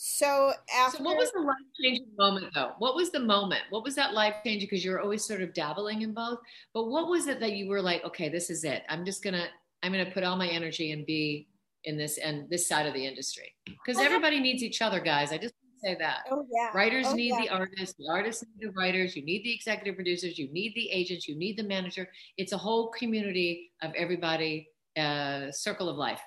So 0.02 0.52
after, 0.75 0.97
so 0.97 1.04
what 1.04 1.18
was 1.18 1.30
the 1.32 1.40
life 1.40 1.56
changing 1.78 2.06
moment 2.18 2.47
though? 2.54 2.73
What 2.78 2.94
was 2.94 3.11
the 3.11 3.20
moment? 3.20 3.61
What 3.68 3.85
was 3.85 3.94
that 3.97 4.14
life 4.14 4.37
changing? 4.42 4.66
Because 4.70 4.82
you're 4.82 5.02
always 5.02 5.23
sort 5.23 5.42
of 5.42 5.52
dabbling 5.52 6.00
in 6.00 6.14
both. 6.14 6.38
But 6.73 6.85
what 6.85 7.11
was 7.11 7.26
it 7.26 7.38
that 7.40 7.52
you 7.52 7.68
were 7.68 7.82
like, 7.82 8.02
okay, 8.06 8.30
this 8.30 8.49
is 8.49 8.64
it. 8.64 8.82
I'm 8.88 9.04
just 9.04 9.23
gonna, 9.23 9.49
I'm 9.82 9.92
gonna 9.92 10.11
put 10.11 10.25
all 10.25 10.37
my 10.37 10.49
energy 10.49 10.92
and 10.92 11.04
be 11.04 11.49
in 11.85 11.99
this 11.99 12.16
and 12.16 12.49
this 12.49 12.66
side 12.66 12.87
of 12.87 12.94
the 12.94 13.06
industry. 13.06 13.52
Because 13.66 14.00
everybody 14.00 14.40
needs 14.40 14.62
each 14.62 14.80
other, 14.80 15.00
guys. 15.00 15.32
I 15.32 15.37
just 15.38 15.54
say 15.82 15.96
that. 15.99 16.26
Oh 16.30 16.46
yeah. 16.52 16.70
Writers 16.75 17.06
oh, 17.08 17.14
need 17.14 17.28
yeah. 17.30 17.42
the 17.42 17.49
artists. 17.50 17.94
The 17.99 18.08
artists 18.10 18.44
need 18.44 18.68
the 18.68 18.72
writers. 18.72 19.16
You 19.16 19.25
need 19.25 19.44
the 19.44 19.54
executive 19.54 19.94
producers. 19.94 20.38
You 20.38 20.49
need 20.52 20.75
the 20.75 20.90
agents. 20.90 21.28
You 21.28 21.37
need 21.37 21.56
the 21.56 21.64
manager. 21.64 22.08
It's 22.37 22.52
a 22.52 22.58
whole 22.58 22.88
community 22.88 23.70
of 23.82 23.92
everybody 23.94 24.68
uh, 24.96 25.50
circle 25.50 25.88
of 25.88 25.96
life. 25.96 26.20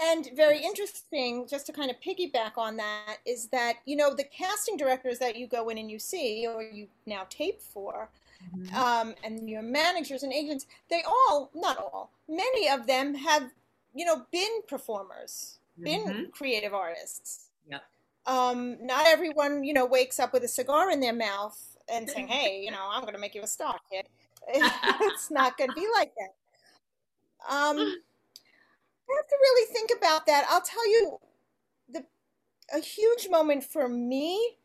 And 0.00 0.30
very 0.34 0.58
interesting, 0.58 1.46
just 1.46 1.66
to 1.66 1.72
kind 1.72 1.90
of 1.90 1.96
piggyback 2.00 2.56
on 2.56 2.76
that, 2.78 3.18
is 3.26 3.48
that, 3.48 3.74
you 3.84 3.94
know, 3.94 4.14
the 4.14 4.24
casting 4.24 4.76
directors 4.76 5.18
that 5.18 5.36
you 5.36 5.46
go 5.46 5.68
in 5.68 5.76
and 5.78 5.90
you 5.90 5.98
see, 5.98 6.46
or 6.46 6.62
you 6.62 6.88
now 7.06 7.26
tape 7.28 7.60
for, 7.60 8.08
mm-hmm. 8.56 8.74
um, 8.74 9.14
and 9.22 9.48
your 9.48 9.62
managers 9.62 10.22
and 10.22 10.32
agents, 10.32 10.66
they 10.88 11.02
all, 11.06 11.50
not 11.54 11.76
all, 11.76 12.10
many 12.26 12.70
of 12.70 12.86
them 12.86 13.14
have, 13.14 13.50
you 13.94 14.06
know, 14.06 14.24
been 14.32 14.62
performers, 14.66 15.58
mm-hmm. 15.78 15.84
been 15.84 16.28
creative 16.32 16.72
artists. 16.72 17.50
Yeah. 17.70 17.80
Um, 18.26 18.76
not 18.80 19.06
everyone, 19.06 19.64
you 19.64 19.74
know, 19.74 19.84
wakes 19.84 20.20
up 20.20 20.32
with 20.32 20.44
a 20.44 20.48
cigar 20.48 20.90
in 20.90 21.00
their 21.00 21.12
mouth 21.12 21.58
and 21.92 22.08
saying, 22.08 22.28
hey, 22.28 22.62
you 22.64 22.70
know, 22.72 22.88
I'm 22.90 23.02
going 23.02 23.14
to 23.14 23.20
make 23.20 23.34
you 23.34 23.42
a 23.42 23.46
star, 23.46 23.76
kid. 23.90 24.06
it's 24.48 25.30
not 25.30 25.56
going 25.56 25.70
to 25.70 25.76
be 25.76 25.86
like 25.94 26.12
that. 26.14 27.54
Um, 27.54 27.78
I 27.78 29.16
have 29.16 29.28
to 29.28 29.36
really 29.40 29.72
think 29.72 29.90
about 29.96 30.26
that. 30.26 30.46
I'll 30.48 30.62
tell 30.62 30.88
you, 30.88 31.18
the 31.88 32.04
a 32.72 32.80
huge 32.80 33.28
moment 33.30 33.64
for 33.64 33.88
me 33.88 34.56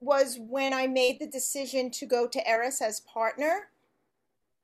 was 0.00 0.38
when 0.38 0.72
I 0.72 0.86
made 0.86 1.18
the 1.20 1.26
decision 1.26 1.90
to 1.92 2.06
go 2.06 2.26
to 2.26 2.48
Eris 2.48 2.80
as 2.80 3.00
partner. 3.00 3.68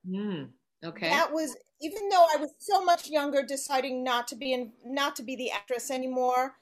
Mm, 0.08 0.48
okay. 0.84 1.10
That 1.10 1.32
was 1.32 1.56
even 1.80 2.08
though 2.08 2.26
I 2.34 2.38
was 2.38 2.50
so 2.58 2.82
much 2.82 3.08
younger, 3.08 3.42
deciding 3.42 4.02
not 4.02 4.28
to 4.28 4.36
be 4.36 4.52
in, 4.52 4.72
not 4.84 5.16
to 5.16 5.22
be 5.22 5.36
the 5.36 5.50
actress 5.50 5.90
anymore. 5.90 6.56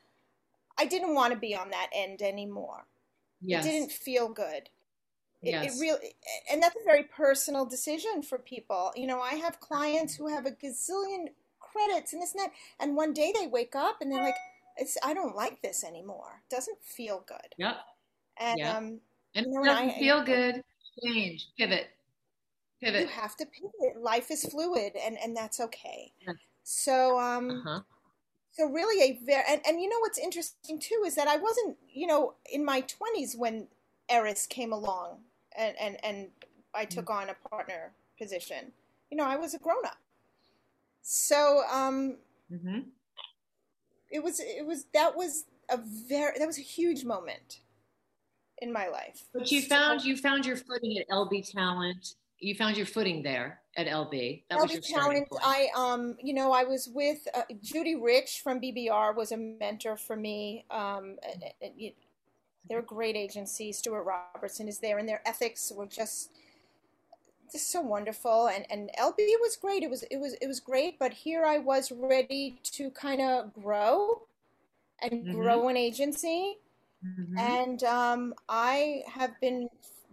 I 0.79 0.87
didn't 0.87 1.15
want 1.15 1.33
to 1.33 1.39
be 1.39 1.55
on 1.55 1.71
that 1.71 1.91
end 1.95 2.23
anymore. 2.23 2.87
Yes. 3.41 3.65
It 3.65 3.71
didn't 3.71 3.93
feel 3.93 4.29
good. 4.29 4.71
It, 5.43 5.51
yes. 5.51 5.77
it 5.77 5.81
really, 5.81 6.15
and 6.51 6.63
that's 6.63 6.77
a 6.77 6.85
very 6.85 7.05
personal 7.05 7.67
decision 7.67 8.23
for 8.23 8.39
people. 8.39 8.93
You 8.97 9.07
know, 9.07 9.21
I 9.21 9.35
have 9.35 9.61
clients 9.61 10.15
who 10.15 10.29
have 10.29 10.47
a 10.47 10.51
gazillion 10.51 11.29
credits 11.61 12.13
and 12.13 12.23
this 12.23 12.33
and 12.33 12.45
that. 12.45 12.53
And 12.81 12.97
one 12.97 13.13
day 13.13 13.33
they 13.39 13.47
wake 13.47 13.77
up 13.77 13.99
and 14.01 14.11
they're 14.11 14.23
like, 14.23 14.37
"It's 14.79 14.97
I 15.05 15.13
don't 15.13 15.37
like 15.37 15.61
this 15.61 15.85
anymore. 15.85 16.43
It 16.51 16.55
doesn't 16.55 16.79
feel 16.83 17.25
good." 17.27 17.55
Yep. 17.59 17.77
And 18.39 18.59
yep. 18.59 18.75
um, 18.75 19.01
and 19.35 19.47
you 19.47 19.53
know, 19.53 19.63
it 19.63 19.67
doesn't 19.67 19.91
I, 19.91 19.99
feel 19.99 20.25
good. 20.25 20.63
Change, 21.05 21.49
pivot, 21.59 21.89
pivot. 22.83 23.03
You 23.03 23.09
have 23.09 23.37
to 23.37 23.47
pivot. 23.47 24.01
Life 24.01 24.31
is 24.31 24.45
fluid, 24.45 24.93
and 24.97 25.19
and 25.23 25.37
that's 25.37 25.61
okay. 25.61 26.13
Yes. 26.27 26.37
So 26.63 27.19
um. 27.21 27.51
Uh-huh. 27.51 27.81
So 28.55 28.67
really, 28.71 29.03
a 29.03 29.19
very 29.25 29.43
and, 29.49 29.61
and 29.67 29.81
you 29.81 29.89
know 29.89 29.99
what's 29.99 30.19
interesting 30.19 30.79
too 30.79 31.03
is 31.05 31.17
that 31.17 31.29
I 31.29 31.37
wasn't 31.37 31.77
you 31.93 32.07
know 32.07 32.35
in 32.51 32.65
my 32.65 32.81
twenties 32.83 33.35
when 33.37 33.67
Eris 34.09 34.47
came 34.47 34.73
along 34.73 35.19
and 35.57 35.75
and 35.81 35.97
and 36.05 36.29
I 36.75 36.85
took 36.85 37.07
mm-hmm. 37.07 37.31
on 37.31 37.31
a 37.31 37.49
partner 37.49 37.93
position. 38.19 38.73
You 39.11 39.17
know, 39.17 39.25
I 39.25 39.37
was 39.37 39.55
a 39.55 39.59
grown 39.59 39.85
up. 39.85 39.99
So 41.03 41.63
um, 41.71 42.17
mm-hmm. 42.53 42.81
it 44.11 44.23
was 44.23 44.41
it 44.41 44.67
was 44.67 44.87
that 44.95 45.17
was 45.17 45.45
a 45.69 45.79
very 46.09 46.39
that 46.39 46.47
was 46.47 46.59
a 46.59 46.63
huge 46.63 47.05
moment 47.05 47.61
in 48.59 48.73
my 48.73 48.89
life. 48.89 49.25
But 49.33 49.51
you 49.51 49.63
found 49.63 50.05
you 50.05 50.17
found 50.17 50.47
your 50.47 50.57
footing 50.57 50.99
at 50.99 51.09
LB 51.09 51.51
Talent. 51.53 52.15
You 52.41 52.55
found 52.55 52.77
your 52.77 52.87
footing 52.87 53.23
there 53.23 53.61
at 53.77 53.87
LB. 53.87 54.43
That 54.51 54.59
LB 54.59 54.87
Talent. 54.87 55.29
I 55.43 55.69
um 55.77 56.17
you 56.23 56.35
know 56.35 56.53
I 56.53 56.65
was 56.65 56.89
with 56.93 57.27
uh, 57.35 57.43
Judy 57.63 57.97
Rich 57.97 58.41
from 58.43 58.61
BBR 58.61 59.15
was 59.15 59.33
a 59.33 59.37
mentor 59.37 59.97
for 59.97 60.17
me. 60.17 60.65
Um, 60.71 61.17
and, 61.23 61.45
and, 61.63 61.93
they're 62.67 62.79
a 62.79 62.83
great 62.83 63.15
agency. 63.15 63.73
Stuart 63.73 64.05
Robertson 64.05 64.69
is 64.69 64.79
there, 64.79 64.97
and 64.97 65.07
their 65.07 65.21
ethics 65.27 65.71
were 65.75 65.87
just 65.87 66.31
just 67.53 67.71
so 67.71 67.81
wonderful 67.81 68.49
and 68.49 68.67
and 68.69 68.91
LB 68.99 69.17
was 69.41 69.57
great 69.57 69.85
it 69.85 69.91
was 69.91 70.03
it 70.11 70.17
was 70.17 70.35
it 70.41 70.49
was 70.49 70.59
great 70.59 70.99
but 70.99 71.13
here 71.13 71.45
I 71.45 71.59
was 71.59 71.93
ready 71.93 72.59
to 72.73 72.91
kind 72.91 73.21
of 73.21 73.53
grow 73.53 74.23
and 75.01 75.13
mm-hmm. 75.13 75.41
grow 75.41 75.69
an 75.69 75.77
agency 75.77 76.59
mm-hmm. 77.07 77.39
and 77.39 77.85
um, 77.85 78.35
I 78.49 79.03
have 79.07 79.39
been 79.41 79.69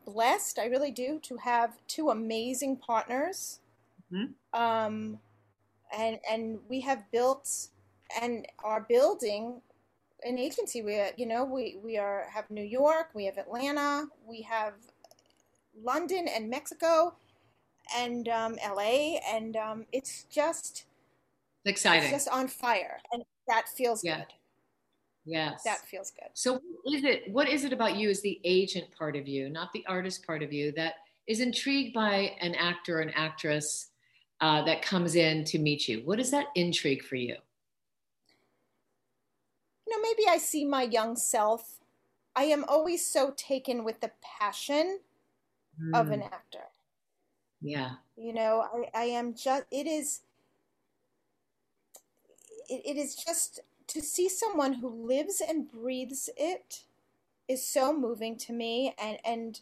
blessed 0.06 0.60
I 0.60 0.66
really 0.66 0.92
do 0.92 1.20
to 1.24 1.38
have 1.38 1.72
two 1.88 2.10
amazing 2.10 2.78
partners 2.78 3.60
mm-hmm. 4.12 4.60
um, 4.60 5.20
and 5.96 6.20
and 6.30 6.60
we 6.70 6.82
have 6.82 7.10
built 7.12 7.68
and 8.22 8.46
are 8.64 8.86
building 8.88 9.62
an 10.24 10.38
agency 10.38 10.82
we 10.82 11.02
you 11.18 11.26
know 11.26 11.44
we 11.44 11.78
we 11.84 11.98
are 11.98 12.28
have 12.34 12.50
New 12.50 12.64
York 12.64 13.10
we 13.14 13.26
have 13.26 13.38
Atlanta 13.38 14.08
we 14.28 14.42
have 14.42 14.74
London 15.84 16.28
and 16.28 16.50
Mexico 16.50 17.16
and 17.96 18.28
um, 18.28 18.58
LA, 18.66 19.18
and 19.32 19.56
um, 19.56 19.86
it's 19.92 20.26
just 20.30 20.86
it's 21.64 21.72
exciting. 21.72 22.04
It's 22.04 22.26
just 22.26 22.30
on 22.30 22.48
fire, 22.48 23.00
and 23.12 23.24
that 23.48 23.68
feels 23.68 24.04
yeah. 24.04 24.18
good. 24.20 24.34
Yes, 25.26 25.62
that 25.64 25.80
feels 25.82 26.12
good. 26.12 26.30
So, 26.34 26.60
what 26.84 26.96
is 26.96 27.04
it? 27.04 27.32
What 27.32 27.48
is 27.48 27.64
it 27.64 27.74
about 27.74 27.96
you, 27.96 28.10
as 28.10 28.22
the 28.22 28.40
agent 28.44 28.88
part 28.98 29.16
of 29.16 29.28
you, 29.28 29.50
not 29.50 29.72
the 29.74 29.86
artist 29.88 30.26
part 30.26 30.42
of 30.42 30.52
you, 30.52 30.72
that 30.74 30.96
is 31.28 31.40
intrigued 31.40 31.94
by 31.94 32.36
an 32.42 32.56
actor 32.56 32.98
or 32.98 33.02
an 33.02 33.12
actress 33.16 33.90
uh, 34.40 34.64
that 34.64 34.82
comes 34.82 35.16
in 35.16 35.44
to 35.46 35.60
meet 35.60 35.88
you? 35.88 36.02
What 36.06 36.20
is 36.20 36.32
that 36.32 36.48
intrigue 36.56 37.04
for 37.04 37.16
you? 37.16 37.36
You 39.88 39.98
know, 39.98 40.02
maybe 40.02 40.28
I 40.28 40.38
see 40.38 40.66
my 40.66 40.84
young 40.84 41.16
self. 41.16 41.80
I 42.36 42.46
am 42.46 42.64
always 42.68 43.06
so 43.06 43.34
taken 43.36 43.84
with 43.84 44.00
the 44.00 44.12
passion 44.22 45.00
mm. 45.80 46.00
of 46.00 46.10
an 46.12 46.22
actor. 46.24 46.66
Yeah. 47.62 47.92
You 48.16 48.34
know, 48.34 48.66
I, 48.74 49.02
I 49.02 49.04
am 49.04 49.36
just, 49.36 49.66
it 49.70 49.86
is, 49.86 50.22
it, 52.70 52.82
it 52.86 52.98
is 52.98 53.16
just 53.16 53.60
to 53.92 54.02
see 54.02 54.30
someone 54.30 54.74
who 54.74 55.08
lives 55.08 55.42
and 55.48 55.70
breathes 55.70 56.30
it 56.38 56.84
is 57.48 57.66
so 57.66 57.98
moving 57.98 58.38
to 58.38 58.54
me. 58.54 58.96
And, 59.02 59.18
and, 59.26 59.60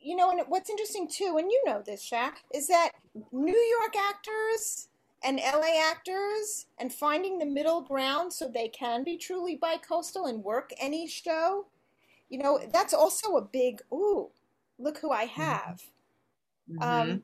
you 0.00 0.16
know, 0.16 0.30
and 0.30 0.40
what's 0.48 0.70
interesting 0.70 1.08
too, 1.08 1.36
and 1.38 1.50
you 1.50 1.62
know 1.66 1.82
this, 1.84 2.08
Shaq, 2.08 2.34
is 2.54 2.68
that 2.68 2.92
New 3.32 3.78
York 3.80 3.94
actors 4.10 4.88
and 5.22 5.38
LA 5.38 5.80
actors 5.90 6.66
and 6.78 6.92
finding 6.92 7.38
the 7.38 7.46
middle 7.46 7.80
ground 7.80 8.32
so 8.32 8.48
they 8.48 8.68
can 8.68 9.04
be 9.04 9.16
truly 9.16 9.56
bi-coastal 9.56 10.26
and 10.26 10.44
work 10.44 10.70
any 10.80 11.06
show, 11.06 11.66
you 12.28 12.38
know, 12.38 12.60
that's 12.72 12.94
also 12.94 13.36
a 13.36 13.42
big, 13.42 13.82
ooh, 13.92 14.28
look 14.78 14.98
who 14.98 15.10
I 15.10 15.26
mm-hmm. 15.26 15.40
have. 15.42 15.82
Mm-hmm. 16.70 16.82
Um, 16.82 17.22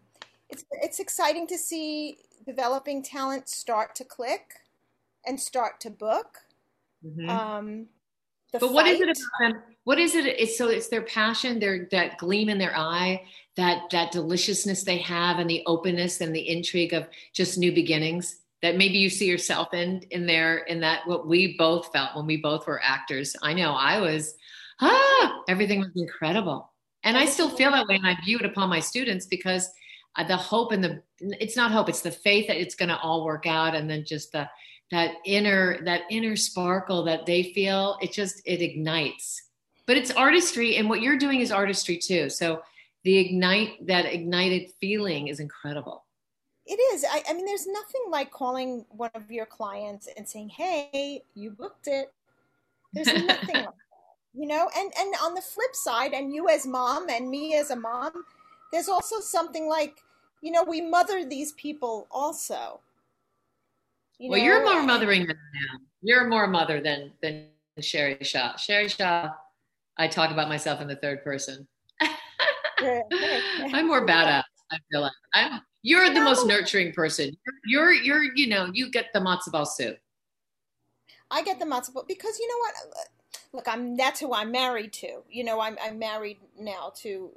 it's 0.48 0.64
it's 0.70 1.00
exciting 1.00 1.46
to 1.48 1.58
see 1.58 2.18
developing 2.46 3.02
talent 3.02 3.48
start 3.48 3.94
to 3.96 4.04
click 4.04 4.60
and 5.26 5.38
start 5.38 5.80
to 5.80 5.90
book. 5.90 6.38
Mm-hmm. 7.04 7.28
Um, 7.28 7.86
but 8.52 8.60
fight. 8.60 8.72
what 8.72 8.86
is 8.86 9.00
it 9.00 9.08
about 9.08 9.40
them? 9.40 9.62
What 9.84 9.98
is 9.98 10.14
it? 10.14 10.26
It's 10.26 10.56
so 10.56 10.68
it's 10.68 10.88
their 10.88 11.02
passion, 11.02 11.58
their 11.58 11.88
that 11.90 12.18
gleam 12.18 12.48
in 12.48 12.58
their 12.58 12.76
eye, 12.76 13.24
that 13.56 13.90
that 13.90 14.12
deliciousness 14.12 14.84
they 14.84 14.98
have, 14.98 15.38
and 15.38 15.50
the 15.50 15.62
openness 15.66 16.20
and 16.20 16.34
the 16.34 16.48
intrigue 16.48 16.94
of 16.94 17.08
just 17.32 17.58
new 17.58 17.72
beginnings. 17.72 18.40
That 18.62 18.76
maybe 18.76 18.98
you 18.98 19.10
see 19.10 19.26
yourself 19.26 19.74
in 19.74 20.02
in 20.10 20.26
there 20.26 20.58
in 20.58 20.80
that 20.80 21.06
what 21.06 21.26
we 21.26 21.56
both 21.58 21.92
felt 21.92 22.16
when 22.16 22.26
we 22.26 22.38
both 22.38 22.66
were 22.66 22.80
actors. 22.82 23.36
I 23.42 23.52
know 23.52 23.72
I 23.72 24.00
was 24.00 24.34
ah 24.80 25.42
everything 25.48 25.80
was 25.80 25.90
incredible 25.96 26.70
and 27.04 27.18
I 27.18 27.26
still 27.26 27.50
feel 27.50 27.70
that 27.70 27.86
way, 27.86 27.96
and 27.96 28.06
I 28.06 28.16
view 28.24 28.38
it 28.38 28.46
upon 28.46 28.70
my 28.70 28.80
students 28.80 29.26
because 29.26 29.70
uh, 30.16 30.24
the 30.24 30.36
hope 30.36 30.72
and 30.72 30.82
the 30.82 31.02
it's 31.20 31.56
not 31.56 31.70
hope, 31.70 31.88
it's 31.88 32.00
the 32.00 32.10
faith 32.10 32.48
that 32.48 32.56
it's 32.56 32.74
going 32.74 32.88
to 32.88 32.98
all 32.98 33.24
work 33.24 33.46
out, 33.46 33.74
and 33.74 33.88
then 33.88 34.04
just 34.04 34.32
the 34.32 34.48
that 34.94 35.16
inner 35.24 35.82
that 35.84 36.02
inner 36.08 36.36
sparkle 36.36 37.02
that 37.04 37.26
they 37.26 37.42
feel. 37.52 37.98
It 38.00 38.12
just 38.12 38.40
it 38.44 38.62
ignites. 38.62 39.42
But 39.86 39.96
it's 39.96 40.12
artistry, 40.12 40.76
and 40.76 40.88
what 40.88 41.02
you're 41.02 41.18
doing 41.18 41.40
is 41.40 41.50
artistry 41.50 41.98
too. 41.98 42.30
So 42.30 42.62
the 43.02 43.18
ignite 43.18 43.86
that 43.86 44.06
ignited 44.06 44.70
feeling 44.80 45.28
is 45.28 45.40
incredible. 45.40 46.04
It 46.64 46.76
is. 46.94 47.04
I, 47.04 47.22
I 47.28 47.34
mean, 47.34 47.44
there's 47.44 47.66
nothing 47.66 48.02
like 48.08 48.30
calling 48.30 48.86
one 48.88 49.10
of 49.14 49.30
your 49.30 49.46
clients 49.46 50.08
and 50.16 50.26
saying, 50.28 50.50
"Hey, 50.50 51.22
you 51.34 51.50
booked 51.50 51.88
it." 51.88 52.12
There's 52.92 53.08
nothing 53.26 53.56
like 53.56 53.68
you 54.32 54.46
know 54.46 54.68
and 54.76 54.92
and 54.98 55.14
on 55.22 55.34
the 55.34 55.40
flip 55.40 55.74
side 55.74 56.12
and 56.12 56.32
you 56.34 56.48
as 56.48 56.66
mom 56.66 57.08
and 57.08 57.30
me 57.30 57.54
as 57.54 57.70
a 57.70 57.76
mom 57.76 58.24
there's 58.72 58.88
also 58.88 59.20
something 59.20 59.68
like 59.68 59.98
you 60.42 60.50
know 60.50 60.64
we 60.64 60.80
mother 60.80 61.24
these 61.24 61.52
people 61.52 62.08
also 62.10 62.80
you 64.18 64.30
well 64.30 64.38
know? 64.38 64.44
you're 64.44 64.62
more 64.62 64.82
mothering 64.82 65.26
than 65.26 65.36
I 65.36 65.74
am. 65.74 65.80
you're 66.02 66.28
more 66.28 66.46
mother 66.46 66.80
than 66.80 67.12
than 67.22 67.46
shari 67.80 68.18
shaw 68.22 68.56
shari 68.56 68.88
shaw 68.88 69.30
i 69.98 70.06
talk 70.06 70.30
about 70.30 70.48
myself 70.48 70.80
in 70.80 70.88
the 70.88 70.96
third 70.96 71.24
person 71.24 71.66
i'm 72.80 73.86
more 73.86 74.06
badass 74.06 74.44
i 74.70 74.78
feel 74.90 75.00
like 75.00 75.12
i'm 75.34 75.60
you're 75.82 76.12
the 76.12 76.20
most 76.20 76.46
nurturing 76.46 76.92
person 76.92 77.36
you're 77.66 77.92
you're 77.92 78.22
you 78.34 78.46
know 78.46 78.70
you 78.72 78.90
get 78.90 79.06
the 79.12 79.18
matzo 79.18 79.50
ball 79.50 79.66
soup 79.66 79.98
i 81.30 81.42
get 81.42 81.58
the 81.58 81.66
matzo 81.66 81.92
ball 81.92 82.04
because 82.06 82.38
you 82.38 82.48
know 82.48 82.58
what 82.58 83.08
look, 83.54 83.68
I'm 83.68 83.96
that's 83.96 84.20
who 84.20 84.34
I'm 84.34 84.50
married 84.50 84.92
to. 84.94 85.22
You 85.30 85.44
know, 85.44 85.60
I'm 85.60 85.78
I'm 85.82 85.98
married 85.98 86.38
now 86.58 86.92
to, 86.96 87.30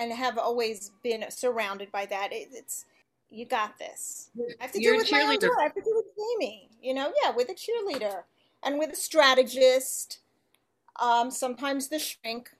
and 0.00 0.12
have 0.12 0.38
always 0.38 0.90
been 1.02 1.24
surrounded 1.30 1.92
by 1.92 2.06
that. 2.06 2.32
It, 2.32 2.48
it's 2.52 2.86
you 3.30 3.44
got 3.44 3.78
this. 3.78 4.30
I 4.58 4.64
have 4.64 4.72
to 4.72 4.80
do 4.80 4.96
with 4.96 5.12
my 5.12 5.20
own 5.20 5.38
daughter. 5.38 5.54
I 5.60 5.64
have 5.64 5.74
to 5.74 5.82
do 5.82 5.99
You 6.82 6.94
know, 6.94 7.12
yeah, 7.22 7.30
with 7.30 7.48
a 7.50 7.54
cheerleader 7.54 8.22
and 8.62 8.78
with 8.78 8.92
a 8.92 8.96
strategist. 8.96 10.20
Um, 11.00 11.30
sometimes 11.30 11.88
the 11.88 11.98
shrink. 11.98 12.50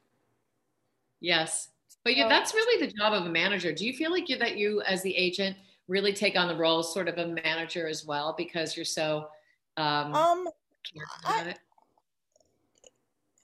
Yes, 1.20 1.68
but 2.04 2.16
yeah, 2.16 2.28
that's 2.28 2.54
really 2.54 2.86
the 2.86 2.92
job 2.92 3.12
of 3.12 3.26
a 3.26 3.28
manager. 3.28 3.72
Do 3.72 3.86
you 3.86 3.92
feel 3.92 4.10
like 4.10 4.28
you 4.28 4.38
that 4.38 4.56
you, 4.56 4.80
as 4.82 5.02
the 5.02 5.14
agent, 5.14 5.56
really 5.88 6.12
take 6.12 6.38
on 6.38 6.48
the 6.48 6.56
role 6.56 6.82
sort 6.82 7.08
of 7.08 7.18
a 7.18 7.26
manager 7.26 7.86
as 7.86 8.06
well 8.06 8.34
because 8.38 8.76
you're 8.76 8.84
so 8.84 9.28
um, 9.76 10.14
um 10.14 10.48
I, 11.24 11.54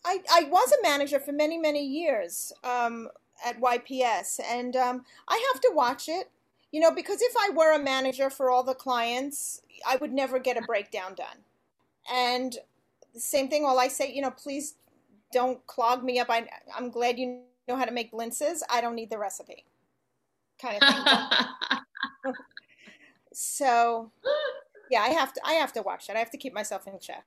I, 0.05 0.19
I 0.33 0.45
was 0.45 0.73
a 0.73 0.83
manager 0.83 1.19
for 1.19 1.33
many 1.33 1.59
many 1.59 1.85
years 1.85 2.53
um, 2.65 3.09
at 3.45 3.61
YPS, 3.61 4.41
and 4.49 4.75
um, 4.77 5.05
I 5.29 5.51
have 5.53 5.61
to 5.63 5.73
watch 5.75 6.09
it 6.09 6.31
you 6.73 6.81
know, 6.81 6.91
because 6.91 7.21
if 7.23 7.35
I 7.39 7.51
were 7.55 7.73
a 7.75 7.79
manager 7.79 8.31
for 8.31 8.51
all 8.51 8.63
the 8.63 8.75
clients, 8.75 9.63
I 9.87 9.97
would 9.97 10.13
never 10.13 10.39
get 10.39 10.57
a 10.57 10.63
breakdown 10.63 11.15
done. 11.15 11.39
And 12.13 12.57
the 13.15 13.21
same 13.21 13.49
thing, 13.49 13.65
all 13.65 13.79
I 13.79 13.89
say, 13.89 14.13
you 14.13 14.23
know, 14.23 14.31
please 14.31 14.75
don't 15.33 15.65
clog 15.67 16.05
me 16.05 16.19
up. 16.19 16.29
I, 16.31 16.49
I'm 16.77 16.91
glad 16.91 17.19
you 17.19 17.43
know 17.69 17.77
how 17.77 17.85
to 17.85 17.93
make 17.93 18.13
blintzes. 18.13 18.61
I 18.71 18.81
don't 18.81 18.95
need 18.95 19.11
the 19.11 19.19
recipe, 19.19 19.65
kind 20.61 20.83
of 20.83 20.89
thing. 20.89 22.35
so, 23.33 24.11
yeah, 24.91 25.01
I 25.01 25.09
have 25.09 25.33
to. 25.33 25.41
I 25.45 25.55
have 25.55 25.73
to 25.75 25.83
watch 25.83 26.07
that. 26.07 26.17
I 26.17 26.21
have 26.21 26.31
to 26.31 26.39
keep 26.39 26.55
myself 26.55 26.87
in 26.87 26.99
check. 27.01 27.25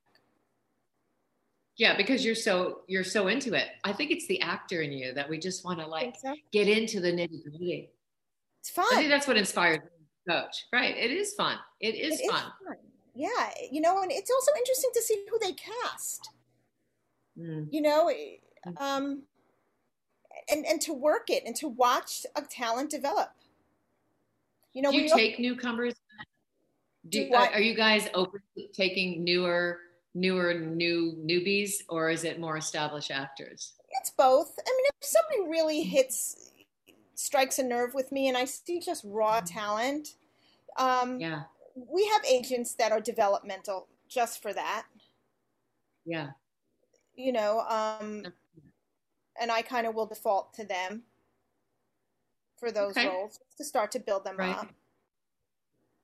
Yeah, 1.76 1.96
because 1.96 2.26
you're 2.26 2.36
so 2.36 2.82
you're 2.88 3.04
so 3.04 3.28
into 3.28 3.54
it. 3.54 3.68
I 3.84 3.94
think 3.94 4.12
it's 4.12 4.28
the 4.28 4.42
actor 4.42 4.82
in 4.82 4.92
you 4.92 5.14
that 5.14 5.30
we 5.30 5.38
just 5.38 5.64
want 5.64 5.80
to 5.80 5.88
like 5.88 6.16
so? 6.22 6.36
get 6.52 6.68
into 6.68 7.00
the 7.00 7.12
nitty 7.12 7.44
gritty. 7.44 7.90
It's 8.60 8.70
fun. 8.70 8.86
I 8.92 8.96
think 8.98 9.10
that's 9.10 9.28
what 9.28 9.38
inspired 9.38 9.82
coach. 10.28 10.66
Right. 10.72 10.96
It 10.98 11.12
is 11.12 11.34
fun. 11.34 11.58
It 11.80 11.96
is, 11.96 12.20
it 12.20 12.30
fun. 12.30 12.40
is 12.40 12.68
fun. 12.68 12.76
Yeah. 13.16 13.50
You 13.72 13.82
know, 13.82 14.02
and 14.02 14.12
it's 14.12 14.32
also 14.32 14.52
interesting 14.58 14.92
to 14.94 15.02
see 15.02 15.24
who 15.30 15.40
they 15.40 15.54
cast. 15.54 16.30
Mm. 17.40 17.68
You 17.72 17.82
know, 17.82 18.10
eh, 18.10 18.38
mm. 18.68 18.82
um, 18.82 19.24
and 20.52 20.66
and 20.66 20.82
to 20.82 20.94
work 20.94 21.30
it 21.30 21.44
and 21.46 21.56
to 21.58 21.68
watch 21.68 22.26
a 22.36 22.42
talent 22.42 22.90
develop. 22.90 23.32
You 24.74 24.82
know, 24.82 24.92
do 24.92 24.98
you 24.98 25.10
take 25.10 25.40
newcomers? 25.40 25.96
Do, 27.08 27.30
do 27.30 27.34
are 27.34 27.62
you 27.62 27.76
guys 27.76 28.08
open 28.14 28.42
to 28.58 28.68
taking 28.68 29.24
newer, 29.24 29.80
newer, 30.14 30.54
new 30.54 31.18
newbies, 31.26 31.76
or 31.88 32.10
is 32.10 32.24
it 32.24 32.40
more 32.40 32.58
established 32.58 33.10
actors? 33.10 33.74
It's 34.02 34.12
both. 34.12 34.54
I 34.60 34.70
mean, 34.70 34.86
if 35.02 35.08
somebody 35.08 35.50
really 35.50 35.82
hits 35.82 36.52
strikes 37.20 37.60
a 37.60 37.64
nerve 37.64 37.94
with 37.94 38.14
me, 38.14 38.30
and 38.30 38.38
I 38.38 38.46
see 38.46 38.80
just 38.80 39.04
raw 39.06 39.38
mm-hmm. 39.38 39.46
talent. 39.46 40.16
Um, 40.78 41.20
yeah, 41.20 41.44
we 41.76 42.08
have 42.08 42.24
agents 42.26 42.74
that 42.76 42.92
are 42.92 43.02
developmental 43.02 43.88
just 44.08 44.42
for 44.42 44.54
that. 44.54 44.86
Yeah, 46.06 46.30
you 47.16 47.34
know, 47.34 47.60
um, 47.68 48.26
and 49.40 49.52
I 49.52 49.62
kind 49.62 49.86
of 49.86 49.96
will 49.96 50.06
default 50.06 50.54
to 50.56 50.66
them 50.66 51.04
for 52.58 52.72
those 52.72 52.92
okay. 52.92 53.08
roles 53.08 53.40
to 53.58 53.66
start 53.66 53.92
to 53.92 54.00
build 54.00 54.24
them 54.24 54.38
right. 54.38 54.56
up. 54.56 54.70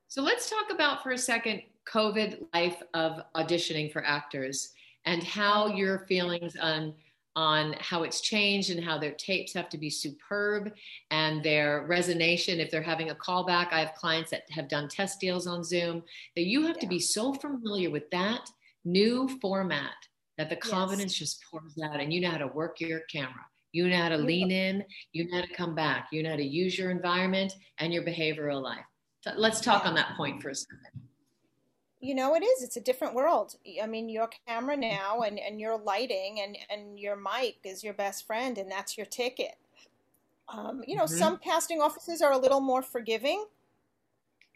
So 0.08 0.22
let's 0.22 0.48
talk 0.48 0.70
about 0.70 1.02
for 1.02 1.12
a 1.12 1.18
second 1.18 1.62
COVID 1.90 2.44
life 2.54 2.82
of 2.94 3.20
auditioning 3.34 3.92
for 3.92 4.04
actors 4.04 4.72
and 5.04 5.22
how 5.22 5.68
your 5.68 6.00
feelings 6.00 6.56
on 6.56 6.94
on 7.36 7.74
how 7.78 8.02
it's 8.02 8.20
changed 8.20 8.70
and 8.70 8.82
how 8.82 8.98
their 8.98 9.12
tapes 9.12 9.52
have 9.52 9.68
to 9.68 9.78
be 9.78 9.90
superb 9.90 10.72
and 11.10 11.42
their 11.44 11.86
resonation. 11.88 12.58
If 12.58 12.70
they're 12.70 12.82
having 12.82 13.10
a 13.10 13.14
callback 13.14 13.72
i 13.72 13.80
have 13.80 13.94
clients 13.94 14.30
that 14.30 14.42
have 14.50 14.68
done 14.68 14.88
test 14.88 15.20
deals 15.20 15.46
on 15.46 15.62
zoom 15.62 16.02
that 16.34 16.44
you 16.44 16.62
have 16.66 16.76
yeah. 16.76 16.82
to 16.82 16.86
be 16.86 16.98
so 16.98 17.34
familiar 17.34 17.90
with 17.90 18.08
that 18.10 18.48
new 18.84 19.28
format 19.40 19.94
that 20.38 20.50
the 20.50 20.56
confidence 20.56 21.20
yes. 21.20 21.30
just 21.30 21.44
pours 21.50 21.78
out 21.82 22.00
and 22.00 22.12
you 22.12 22.20
know 22.20 22.30
how 22.30 22.38
to 22.38 22.46
work 22.48 22.80
your 22.80 23.00
camera. 23.12 23.44
You 23.72 23.88
know 23.88 23.96
how 23.96 24.08
to 24.10 24.16
lean 24.16 24.50
in. 24.50 24.84
You 25.12 25.28
know 25.28 25.36
how 25.36 25.46
to 25.46 25.54
come 25.54 25.74
back. 25.74 26.08
You 26.12 26.22
know 26.22 26.30
how 26.30 26.36
to 26.36 26.44
use 26.44 26.78
your 26.78 26.90
environment 26.90 27.52
and 27.78 27.92
your 27.92 28.02
behavioral 28.02 28.62
life. 28.62 28.84
So 29.20 29.32
let's 29.36 29.60
talk 29.60 29.82
yeah. 29.82 29.90
on 29.90 29.94
that 29.96 30.16
point 30.16 30.42
for 30.42 30.50
a 30.50 30.54
second 30.54 31.02
you 32.06 32.14
know 32.14 32.36
it 32.36 32.44
is 32.44 32.62
it's 32.62 32.76
a 32.76 32.80
different 32.80 33.14
world 33.14 33.56
i 33.82 33.86
mean 33.86 34.08
your 34.08 34.30
camera 34.46 34.76
now 34.76 35.22
and, 35.22 35.40
and 35.40 35.60
your 35.60 35.76
lighting 35.76 36.40
and, 36.40 36.56
and 36.70 37.00
your 37.00 37.16
mic 37.16 37.56
is 37.64 37.82
your 37.82 37.94
best 37.94 38.26
friend 38.26 38.58
and 38.58 38.70
that's 38.70 38.96
your 38.96 39.06
ticket 39.06 39.56
um, 40.48 40.82
you 40.86 40.94
know 40.94 41.04
mm-hmm. 41.04 41.18
some 41.18 41.36
casting 41.38 41.80
offices 41.80 42.22
are 42.22 42.30
a 42.30 42.38
little 42.38 42.60
more 42.60 42.80
forgiving 42.80 43.44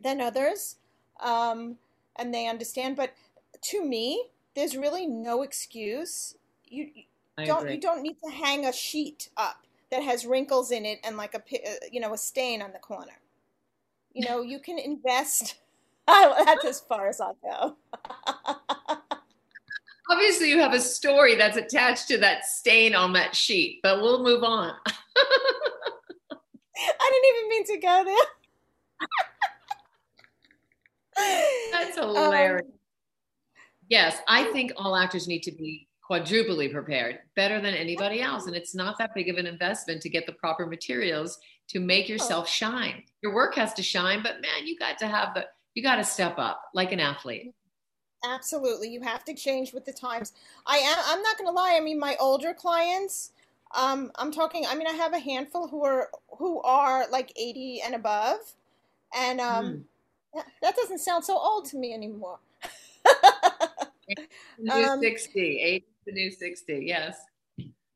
than 0.00 0.20
others 0.20 0.76
um, 1.20 1.76
and 2.16 2.32
they 2.32 2.46
understand 2.46 2.94
but 2.94 3.12
to 3.60 3.84
me 3.84 4.26
there's 4.54 4.76
really 4.76 5.06
no 5.06 5.42
excuse 5.42 6.36
you 6.68 6.88
I 7.36 7.46
don't 7.46 7.62
agree. 7.62 7.74
you 7.74 7.80
don't 7.80 8.02
need 8.02 8.16
to 8.24 8.30
hang 8.30 8.64
a 8.64 8.72
sheet 8.72 9.28
up 9.36 9.66
that 9.90 10.04
has 10.04 10.24
wrinkles 10.24 10.70
in 10.70 10.86
it 10.86 11.00
and 11.02 11.16
like 11.16 11.34
a 11.34 11.38
uh, 11.38 11.74
you 11.90 12.00
know 12.00 12.14
a 12.14 12.18
stain 12.18 12.62
on 12.62 12.72
the 12.72 12.78
corner 12.78 13.18
you 14.12 14.24
know 14.24 14.40
you 14.40 14.60
can 14.60 14.78
invest 14.78 15.56
that's 16.44 16.64
as 16.64 16.80
far 16.80 17.08
as 17.08 17.20
I'll 17.20 17.36
go. 17.42 17.76
Obviously, 20.10 20.50
you 20.50 20.58
have 20.58 20.72
a 20.74 20.80
story 20.80 21.36
that's 21.36 21.56
attached 21.56 22.08
to 22.08 22.18
that 22.18 22.44
stain 22.44 22.96
on 22.96 23.12
that 23.12 23.36
sheet, 23.36 23.78
but 23.82 24.02
we'll 24.02 24.24
move 24.24 24.42
on. 24.42 24.72
I 26.82 27.10
didn't 27.12 27.36
even 27.36 27.48
mean 27.48 27.64
to 27.66 27.78
go 27.78 28.04
there. 28.04 28.16
that's 31.72 31.96
hilarious. 31.96 32.62
Um, 32.66 32.72
yes, 33.88 34.18
I 34.26 34.44
think 34.52 34.72
all 34.76 34.96
actors 34.96 35.28
need 35.28 35.44
to 35.44 35.52
be 35.52 35.86
quadruply 36.10 36.72
prepared, 36.72 37.20
better 37.36 37.60
than 37.60 37.74
anybody 37.74 38.20
else. 38.20 38.46
And 38.46 38.56
it's 38.56 38.74
not 38.74 38.98
that 38.98 39.14
big 39.14 39.28
of 39.28 39.36
an 39.36 39.46
investment 39.46 40.02
to 40.02 40.08
get 40.08 40.26
the 40.26 40.32
proper 40.32 40.66
materials 40.66 41.38
to 41.68 41.78
make 41.78 42.08
yourself 42.08 42.48
shine. 42.48 43.04
Your 43.22 43.32
work 43.32 43.54
has 43.54 43.74
to 43.74 43.82
shine, 43.82 44.24
but 44.24 44.40
man, 44.40 44.66
you 44.66 44.76
got 44.76 44.98
to 44.98 45.06
have 45.06 45.34
the 45.34 45.46
you 45.74 45.82
got 45.82 45.96
to 45.96 46.04
step 46.04 46.38
up 46.38 46.62
like 46.74 46.92
an 46.92 47.00
athlete. 47.00 47.54
Absolutely. 48.24 48.88
You 48.88 49.00
have 49.02 49.24
to 49.24 49.34
change 49.34 49.72
with 49.72 49.84
the 49.84 49.92
times. 49.92 50.32
I 50.66 50.76
am, 50.76 50.98
I'm 51.06 51.22
not 51.22 51.38
going 51.38 51.48
to 51.48 51.52
lie. 51.52 51.74
I 51.76 51.80
mean, 51.80 51.98
my 51.98 52.16
older 52.20 52.52
clients, 52.52 53.32
um, 53.74 54.10
I'm 54.16 54.30
talking, 54.30 54.66
I 54.68 54.74
mean, 54.74 54.86
I 54.86 54.92
have 54.92 55.14
a 55.14 55.18
handful 55.18 55.68
who 55.68 55.84
are, 55.84 56.10
who 56.38 56.60
are 56.62 57.08
like 57.10 57.32
80 57.36 57.82
and 57.84 57.94
above. 57.94 58.38
And, 59.16 59.40
um, 59.40 59.66
mm. 59.66 59.82
that, 60.34 60.46
that 60.62 60.76
doesn't 60.76 60.98
sound 60.98 61.24
so 61.24 61.38
old 61.38 61.64
to 61.66 61.78
me 61.78 61.94
anymore. 61.94 62.40
new 64.58 64.72
um, 64.72 65.00
60, 65.00 65.40
80 65.40 65.86
the 66.06 66.12
new 66.12 66.30
60. 66.30 66.84
Yes. 66.84 67.16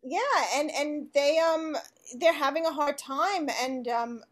Yeah. 0.03 0.21
And, 0.55 0.71
and 0.71 1.07
they, 1.13 1.39
um, 1.39 1.77
they're 2.19 2.33
having 2.33 2.65
a 2.67 2.73
hard 2.73 2.97
time. 2.97 3.49
And, 3.63 3.89
um, 3.89 4.23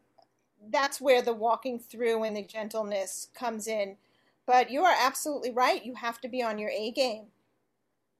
that's 0.70 1.00
where 1.00 1.22
the 1.22 1.32
walking 1.32 1.78
through 1.78 2.24
and 2.24 2.36
the 2.36 2.42
gentleness 2.42 3.28
comes 3.34 3.66
in. 3.66 3.96
But 4.46 4.70
you 4.70 4.84
are 4.84 4.94
absolutely 4.98 5.50
right. 5.50 5.84
You 5.84 5.94
have 5.94 6.20
to 6.20 6.28
be 6.28 6.42
on 6.42 6.58
your 6.58 6.70
A 6.70 6.90
game 6.90 7.26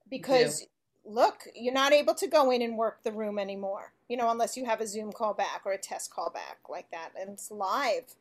because 0.08 0.66
look, 1.04 1.44
you're 1.54 1.74
not 1.74 1.92
able 1.92 2.14
to 2.14 2.26
go 2.26 2.50
in 2.50 2.62
and 2.62 2.76
work 2.76 3.02
the 3.02 3.12
room 3.12 3.38
anymore. 3.38 3.92
You 4.08 4.16
know, 4.16 4.30
unless 4.30 4.56
you 4.56 4.64
have 4.64 4.80
a 4.80 4.86
Zoom 4.86 5.12
call 5.12 5.34
back 5.34 5.62
or 5.64 5.72
a 5.72 5.78
test 5.78 6.12
call 6.12 6.30
back 6.30 6.58
like 6.68 6.90
that, 6.90 7.10
and 7.18 7.30
it's 7.30 7.50
live. 7.50 8.14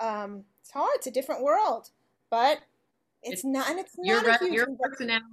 Um, 0.00 0.44
it's 0.60 0.70
hard. 0.70 0.90
It's 0.96 1.06
a 1.06 1.10
different 1.10 1.42
world, 1.42 1.90
but 2.30 2.60
it's, 3.22 3.34
it's 3.34 3.44
not. 3.44 3.68
And 3.70 3.78
it's 3.78 3.94
not 3.96 4.26
a 4.26 4.44
huge 4.44 4.54
your 4.54 4.66
personality. 4.80 5.26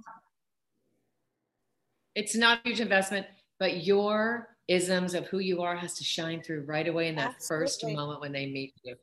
It's 2.14 2.36
not 2.36 2.60
a 2.64 2.68
huge 2.68 2.80
investment, 2.80 3.26
but 3.58 3.84
your 3.84 4.55
isms 4.68 5.14
of 5.14 5.26
who 5.26 5.38
you 5.38 5.62
are 5.62 5.76
has 5.76 5.94
to 5.94 6.04
shine 6.04 6.42
through 6.42 6.62
right 6.62 6.88
away 6.88 7.08
in 7.08 7.16
that 7.16 7.34
Absolutely. 7.36 7.66
first 7.66 7.84
moment 7.84 8.20
when 8.20 8.32
they 8.32 8.46
meet 8.46 8.74
you. 8.82 8.96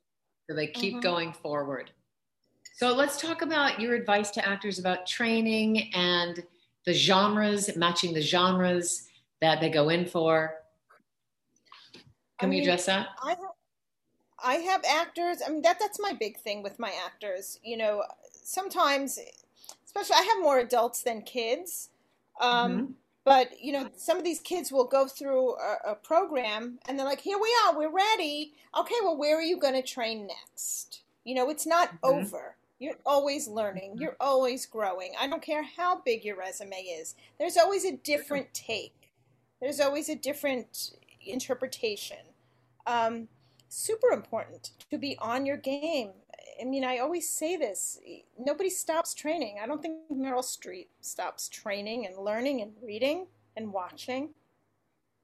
So 0.50 0.56
they 0.56 0.68
keep 0.68 0.94
mm-hmm. 0.94 1.02
going 1.02 1.34
forward. 1.34 1.92
So 2.76 2.94
let's 2.94 3.22
talk 3.22 3.44
about 3.44 3.80
your 3.80 3.94
advice 3.96 4.32
to 4.32 4.48
actors 4.48 4.80
about 4.80 5.06
training 5.08 5.94
and 5.94 6.44
the 6.86 6.94
genres, 6.94 7.76
matching 7.78 8.14
the 8.14 8.22
genres 8.22 9.08
that 9.42 9.62
they 9.62 9.70
go 9.70 9.90
in 9.90 10.06
for. 10.06 10.56
Can 12.40 12.50
I 12.50 12.56
we 12.56 12.62
address 12.62 12.86
that? 12.88 13.08
I 13.24 13.30
have, 13.30 13.38
I 14.44 14.54
have 14.56 14.84
actors. 14.84 15.38
I 15.46 15.52
mean, 15.52 15.62
that 15.62 15.80
that's 15.80 16.00
my 16.00 16.14
big 16.14 16.38
thing 16.40 16.62
with 16.62 16.80
my 16.80 16.92
actors. 17.06 17.60
You 17.64 17.78
know, 17.78 18.04
sometimes, 18.32 19.20
especially 19.86 20.16
I 20.18 20.24
have 20.24 20.44
more 20.44 20.60
adults 20.60 21.04
than 21.04 21.22
kids. 21.22 21.90
Um, 22.42 22.72
mm-hmm. 22.72 22.92
But 23.26 23.62
you 23.62 23.72
know, 23.72 23.90
some 23.96 24.18
of 24.18 24.24
these 24.24 24.40
kids 24.40 24.72
will 24.72 24.86
go 24.86 25.08
through 25.08 25.56
a, 25.56 25.92
a 25.92 25.96
program 25.96 26.80
and 26.88 26.98
they're 26.98 27.06
like, 27.06 27.22
"Here 27.22 27.40
we 27.42 27.56
are, 27.66 27.78
we're 27.78 27.94
ready. 27.94 28.54
Okay, 28.78 28.96
well, 29.02 29.18
where 29.18 29.38
are 29.38 29.42
you 29.42 29.58
going 29.58 29.76
to 29.76 29.82
train 29.82 30.28
next?" 30.28 31.02
You 31.24 31.36
know, 31.36 31.50
it's 31.50 31.66
not 31.66 31.90
mm-hmm. 32.02 32.06
over. 32.06 32.58
You're 32.80 32.98
always 33.06 33.48
learning. 33.48 33.92
Mm-hmm. 33.92 34.02
You're 34.02 34.18
always 34.20 34.66
growing. 34.66 35.14
I 35.20 35.28
don't 35.28 35.42
care 35.42 35.64
how 35.64 36.02
big 36.02 36.26
your 36.26 36.38
resume 36.38 36.82
is. 36.82 37.16
There's 37.40 37.58
always 37.58 37.86
a 37.86 37.96
different 37.96 38.54
take. 38.54 39.12
There's 39.62 39.80
always 39.80 40.10
a 40.10 40.16
different 40.16 40.92
interpretation. 41.26 42.18
Um, 42.86 43.30
super 43.70 44.10
important 44.10 44.72
to 44.92 44.98
be 44.98 45.18
on 45.20 45.46
your 45.46 45.56
game. 45.56 46.12
I 46.62 46.66
mean, 46.66 46.84
I 46.84 47.00
always 47.00 47.30
say 47.30 47.56
this 47.56 48.00
nobody 48.38 48.70
stops 48.70 49.14
training. 49.14 49.60
I 49.62 49.68
don't 49.68 49.82
think 49.82 50.00
Meryl 50.12 50.44
Streep 50.44 50.88
stops 51.02 51.50
training 51.50 52.06
and 52.06 52.18
learning 52.18 52.62
and 52.62 52.74
reading 52.82 53.28
and 53.56 53.72
watching. 53.72 54.30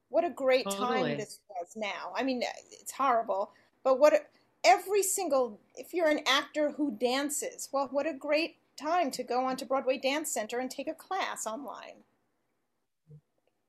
What 0.09 0.23
a 0.23 0.29
great 0.29 0.65
totally. 0.65 1.09
time 1.09 1.17
this 1.17 1.39
was 1.49 1.75
now. 1.75 2.13
I 2.15 2.23
mean, 2.23 2.41
it's 2.71 2.91
horrible, 2.91 3.51
but 3.83 3.99
what 3.99 4.29
every 4.63 5.03
single, 5.03 5.59
if 5.75 5.93
you're 5.93 6.09
an 6.09 6.21
actor 6.25 6.71
who 6.71 6.91
dances, 6.91 7.69
well, 7.71 7.87
what 7.91 8.07
a 8.07 8.13
great 8.13 8.57
time 8.75 9.11
to 9.11 9.23
go 9.23 9.45
onto 9.45 9.65
Broadway 9.65 9.97
Dance 9.97 10.31
Center 10.31 10.59
and 10.59 10.71
take 10.71 10.87
a 10.87 10.93
class 10.93 11.45
online. 11.45 12.03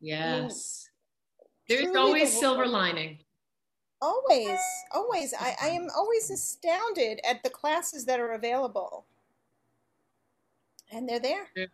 Yes. 0.00 0.88
I 1.38 1.74
mean, 1.74 1.84
There's 1.84 1.96
always 1.96 2.32
the 2.32 2.38
silver 2.38 2.66
lining. 2.66 3.18
Always, 4.02 4.58
always. 4.92 5.34
I, 5.38 5.54
I 5.62 5.68
am 5.68 5.88
always 5.94 6.24
mm-hmm. 6.24 6.34
astounded 6.34 7.20
at 7.28 7.42
the 7.42 7.50
classes 7.50 8.04
that 8.06 8.20
are 8.20 8.32
available. 8.32 9.06
And 10.92 11.08
they're 11.08 11.20
there. 11.20 11.48
They're, 11.54 11.68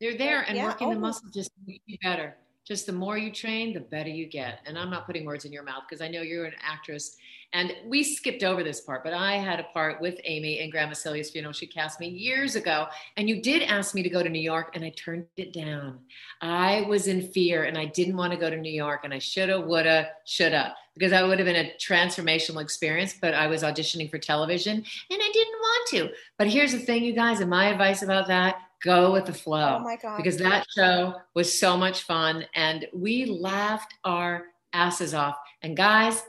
they're 0.00 0.18
there, 0.18 0.44
and 0.48 0.56
yeah, 0.56 0.66
working 0.66 0.86
always. 0.86 0.96
the 0.96 1.00
muscle 1.00 1.30
just 1.32 1.50
makes 1.66 1.84
you 1.86 1.98
better. 2.02 2.36
Just 2.66 2.86
the 2.86 2.92
more 2.92 3.18
you 3.18 3.32
train, 3.32 3.72
the 3.72 3.80
better 3.80 4.10
you 4.10 4.26
get. 4.26 4.60
And 4.66 4.78
I'm 4.78 4.90
not 4.90 5.06
putting 5.06 5.24
words 5.24 5.44
in 5.44 5.52
your 5.52 5.62
mouth 5.62 5.82
because 5.88 6.02
I 6.02 6.08
know 6.08 6.22
you're 6.22 6.44
an 6.44 6.54
actress 6.62 7.16
and 7.52 7.74
we 7.84 8.04
skipped 8.04 8.44
over 8.44 8.62
this 8.62 8.80
part, 8.80 9.02
but 9.02 9.12
I 9.12 9.32
had 9.32 9.58
a 9.58 9.64
part 9.74 10.00
with 10.00 10.20
Amy 10.22 10.60
in 10.60 10.70
Grandma 10.70 10.92
Sylvia's 10.92 11.30
funeral. 11.30 11.52
She 11.52 11.66
cast 11.66 11.98
me 11.98 12.08
years 12.08 12.54
ago. 12.54 12.86
And 13.16 13.28
you 13.28 13.42
did 13.42 13.62
ask 13.62 13.92
me 13.92 14.04
to 14.04 14.08
go 14.08 14.22
to 14.22 14.28
New 14.28 14.40
York, 14.40 14.76
and 14.76 14.84
I 14.84 14.90
turned 14.90 15.26
it 15.36 15.52
down. 15.52 15.98
I 16.40 16.82
was 16.82 17.08
in 17.08 17.32
fear 17.32 17.64
and 17.64 17.76
I 17.76 17.86
didn't 17.86 18.16
want 18.16 18.32
to 18.32 18.38
go 18.38 18.50
to 18.50 18.56
New 18.56 18.72
York, 18.72 19.00
and 19.02 19.12
I 19.12 19.18
shoulda, 19.18 19.60
woulda, 19.60 20.10
shoulda, 20.24 20.76
because 20.94 21.12
I 21.12 21.24
would 21.24 21.40
have 21.40 21.46
been 21.46 21.66
a 21.66 21.72
transformational 21.80 22.62
experience. 22.62 23.16
But 23.20 23.34
I 23.34 23.48
was 23.48 23.64
auditioning 23.64 24.10
for 24.10 24.18
television 24.18 24.76
and 24.76 24.84
I 25.10 25.30
didn't 25.32 25.60
want 25.60 25.88
to. 25.88 26.10
But 26.38 26.46
here's 26.46 26.72
the 26.72 26.78
thing, 26.78 27.02
you 27.02 27.14
guys, 27.14 27.40
and 27.40 27.50
my 27.50 27.66
advice 27.66 28.02
about 28.02 28.28
that 28.28 28.62
go 28.82 29.12
with 29.12 29.26
the 29.26 29.32
flow. 29.32 29.78
Oh 29.80 29.84
my 29.84 29.96
God. 29.96 30.16
Because 30.16 30.36
that 30.38 30.66
show 30.76 31.14
was 31.34 31.58
so 31.58 31.76
much 31.76 32.02
fun 32.02 32.44
and 32.54 32.86
we 32.92 33.26
laughed 33.26 33.94
our 34.04 34.46
asses 34.72 35.14
off. 35.14 35.36
And 35.62 35.76
guys, 35.76 36.22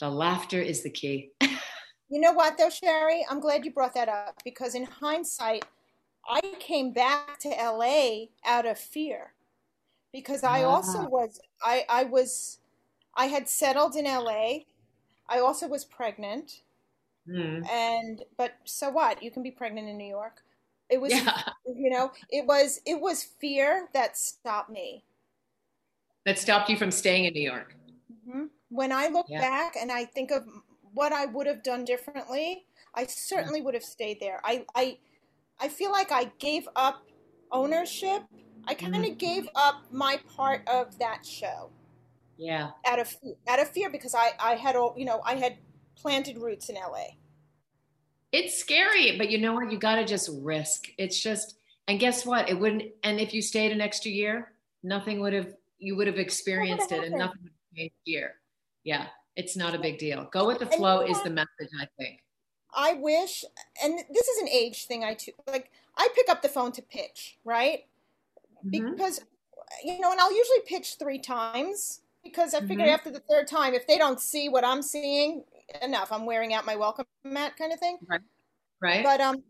the 0.00 0.08
laughter 0.08 0.60
is 0.60 0.82
the 0.82 0.90
key. 0.90 1.30
you 1.40 2.20
know 2.20 2.32
what, 2.32 2.56
though, 2.56 2.70
Shari? 2.70 3.26
I'm 3.28 3.40
glad 3.40 3.64
you 3.64 3.72
brought 3.72 3.94
that 3.94 4.08
up 4.08 4.40
because 4.44 4.74
in 4.74 4.84
hindsight, 4.84 5.64
I 6.28 6.40
came 6.60 6.92
back 6.92 7.38
to 7.40 7.48
LA 7.48 8.26
out 8.44 8.66
of 8.66 8.78
fear 8.78 9.32
because 10.12 10.44
I 10.44 10.64
also 10.64 11.06
was 11.08 11.40
I 11.62 11.84
I 11.88 12.04
was 12.04 12.58
I 13.14 13.26
had 13.26 13.48
settled 13.48 13.96
in 13.96 14.04
LA. 14.04 14.60
I 15.28 15.40
also 15.40 15.68
was 15.68 15.84
pregnant. 15.84 16.62
Mm. 17.28 17.68
And 17.68 18.22
but 18.36 18.54
so 18.64 18.90
what? 18.90 19.22
You 19.22 19.30
can 19.30 19.42
be 19.42 19.50
pregnant 19.50 19.88
in 19.88 19.96
New 19.96 20.08
York. 20.08 20.42
It 20.90 21.00
was 21.00 21.12
yeah. 21.12 21.42
you 21.66 21.90
know, 21.90 22.12
it 22.30 22.46
was 22.46 22.80
it 22.86 23.00
was 23.00 23.22
fear 23.22 23.88
that 23.94 24.16
stopped 24.16 24.70
me. 24.70 25.04
That 26.24 26.38
stopped 26.38 26.68
you 26.68 26.76
from 26.76 26.90
staying 26.90 27.24
in 27.24 27.32
New 27.32 27.42
York. 27.42 27.74
Mm-hmm. 28.12 28.44
When 28.68 28.92
I 28.92 29.08
look 29.08 29.26
yeah. 29.28 29.40
back 29.40 29.76
and 29.80 29.90
I 29.90 30.04
think 30.04 30.30
of 30.30 30.44
what 30.92 31.12
I 31.12 31.26
would 31.26 31.46
have 31.46 31.62
done 31.62 31.84
differently, 31.84 32.66
I 32.94 33.06
certainly 33.06 33.60
yeah. 33.60 33.64
would 33.64 33.74
have 33.74 33.84
stayed 33.84 34.20
there. 34.20 34.40
I, 34.44 34.64
I, 34.74 34.98
I 35.60 35.68
feel 35.68 35.90
like 35.92 36.12
I 36.12 36.30
gave 36.38 36.68
up 36.76 37.06
ownership. 37.50 38.22
I 38.66 38.74
kind 38.74 38.94
of 38.96 39.02
mm-hmm. 39.02 39.14
gave 39.14 39.48
up 39.54 39.84
my 39.90 40.20
part 40.36 40.68
of 40.68 40.98
that 40.98 41.24
show. 41.24 41.70
Yeah. 42.36 42.70
Out 42.86 42.98
of 42.98 43.16
out 43.48 43.60
of 43.60 43.68
fear 43.68 43.90
because 43.90 44.14
I 44.14 44.30
I 44.38 44.54
had 44.54 44.76
all 44.76 44.94
you 44.96 45.04
know 45.04 45.20
I 45.24 45.34
had 45.34 45.56
planted 45.96 46.38
roots 46.38 46.68
in 46.68 46.76
LA. 46.76 47.16
It's 48.38 48.58
scary, 48.58 49.16
but 49.18 49.30
you 49.30 49.38
know 49.38 49.54
what? 49.54 49.72
You 49.72 49.78
got 49.78 49.96
to 49.96 50.04
just 50.04 50.30
risk. 50.40 50.88
It's 50.98 51.20
just 51.20 51.56
and 51.86 51.98
guess 51.98 52.26
what? 52.26 52.48
It 52.48 52.58
wouldn't. 52.58 52.84
And 53.02 53.18
if 53.18 53.32
you 53.32 53.40
stayed 53.40 53.72
an 53.72 53.80
extra 53.80 54.10
year, 54.10 54.52
nothing 54.82 55.20
would 55.20 55.32
have. 55.32 55.54
You 55.78 55.96
would 55.96 56.06
have 56.06 56.18
experienced 56.18 56.90
it, 56.92 57.04
and 57.04 57.12
nothing 57.16 57.38
would 57.42 57.52
have 57.52 57.76
changed 57.76 57.94
here 58.04 58.34
yeah 58.88 59.06
it's 59.36 59.54
not 59.54 59.74
a 59.74 59.78
big 59.78 59.98
deal 59.98 60.26
go 60.32 60.46
with 60.46 60.58
the 60.58 60.66
flow 60.66 61.02
is 61.02 61.22
the 61.22 61.30
message 61.30 61.70
i 61.78 61.86
think 61.98 62.22
i 62.74 62.94
wish 62.94 63.44
and 63.84 63.98
this 64.10 64.28
is 64.28 64.42
an 64.42 64.48
age 64.48 64.86
thing 64.86 65.04
i 65.04 65.12
too 65.12 65.32
like 65.46 65.70
i 65.96 66.08
pick 66.14 66.28
up 66.30 66.40
the 66.40 66.48
phone 66.48 66.72
to 66.72 66.80
pitch 66.80 67.38
right 67.44 67.84
mm-hmm. 68.64 68.90
because 68.92 69.20
you 69.84 70.00
know 70.00 70.10
and 70.10 70.20
i'll 70.20 70.34
usually 70.34 70.60
pitch 70.66 70.96
three 70.98 71.18
times 71.18 72.00
because 72.24 72.54
i 72.54 72.60
figure 72.60 72.86
mm-hmm. 72.86 72.94
after 72.94 73.10
the 73.10 73.20
third 73.20 73.46
time 73.46 73.74
if 73.74 73.86
they 73.86 73.98
don't 73.98 74.20
see 74.20 74.48
what 74.48 74.64
i'm 74.64 74.80
seeing 74.80 75.44
enough 75.82 76.10
i'm 76.12 76.26
wearing 76.26 76.54
out 76.54 76.64
my 76.64 76.76
welcome 76.76 77.06
mat 77.24 77.56
kind 77.56 77.72
of 77.72 77.78
thing 77.78 77.98
right 78.08 78.20
right 78.80 79.04
but 79.04 79.20
um 79.20 79.42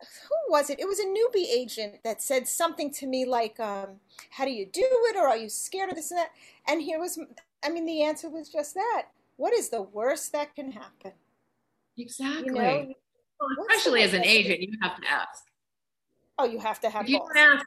who 0.00 0.52
was 0.52 0.68
it? 0.70 0.78
It 0.78 0.86
was 0.86 0.98
a 0.98 1.04
newbie 1.04 1.48
agent 1.50 2.02
that 2.04 2.20
said 2.20 2.46
something 2.46 2.92
to 2.94 3.06
me 3.06 3.24
like, 3.24 3.58
um, 3.58 4.00
"How 4.30 4.44
do 4.44 4.50
you 4.50 4.66
do 4.66 4.84
it?" 4.84 5.16
or 5.16 5.26
"Are 5.26 5.36
you 5.36 5.48
scared 5.48 5.90
of 5.90 5.96
this 5.96 6.10
and 6.10 6.18
that?" 6.18 6.32
And 6.68 6.82
here 6.82 7.00
was 7.00 7.18
I 7.64 7.70
mean, 7.70 7.86
the 7.86 8.02
answer 8.02 8.28
was 8.28 8.48
just 8.48 8.74
that. 8.74 9.06
What 9.36 9.52
is 9.52 9.68
the 9.70 9.82
worst 9.82 10.32
that 10.32 10.54
can 10.54 10.72
happen? 10.72 11.12
Exactly. 11.98 12.46
You 12.46 12.52
know, 12.52 12.94
well, 13.40 13.66
especially 13.68 14.02
as 14.02 14.14
an 14.14 14.24
agent, 14.24 14.60
you 14.60 14.72
have 14.82 15.00
to 15.00 15.08
ask. 15.08 15.44
Oh, 16.38 16.44
you 16.44 16.58
have 16.58 16.80
to 16.80 16.90
have. 16.90 17.04
If 17.04 17.10
you 17.10 17.18
don't 17.18 17.36
ask, 17.36 17.66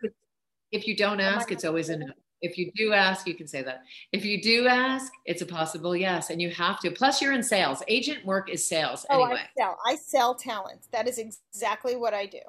if 0.71 0.87
you 0.87 0.95
don't 0.95 1.19
ask, 1.19 1.51
it's 1.51 1.65
always 1.65 1.89
a 1.89 1.97
no. 1.97 2.07
If 2.41 2.57
you 2.57 2.71
do 2.75 2.93
ask, 2.93 3.27
you 3.27 3.35
can 3.35 3.47
say 3.47 3.61
that. 3.63 3.83
If 4.11 4.23
you 4.23 4.41
do 4.41 4.67
ask, 4.67 5.11
it's 5.25 5.41
a 5.41 5.45
possible 5.45 5.95
yes, 5.95 6.29
and 6.29 6.41
you 6.41 6.49
have 6.51 6.79
to. 6.81 6.91
Plus, 6.91 7.21
you're 7.21 7.33
in 7.33 7.43
sales. 7.43 7.83
Agent 7.87 8.25
work 8.25 8.49
is 8.49 8.65
sales 8.65 9.05
oh, 9.09 9.23
anyway. 9.23 9.41
I 9.41 9.59
sell. 9.59 9.77
I 9.85 9.95
sell 9.95 10.35
talent. 10.35 10.87
That 10.91 11.07
is 11.07 11.17
exactly 11.17 11.95
what 11.95 12.13
I 12.13 12.25
do. 12.25 12.39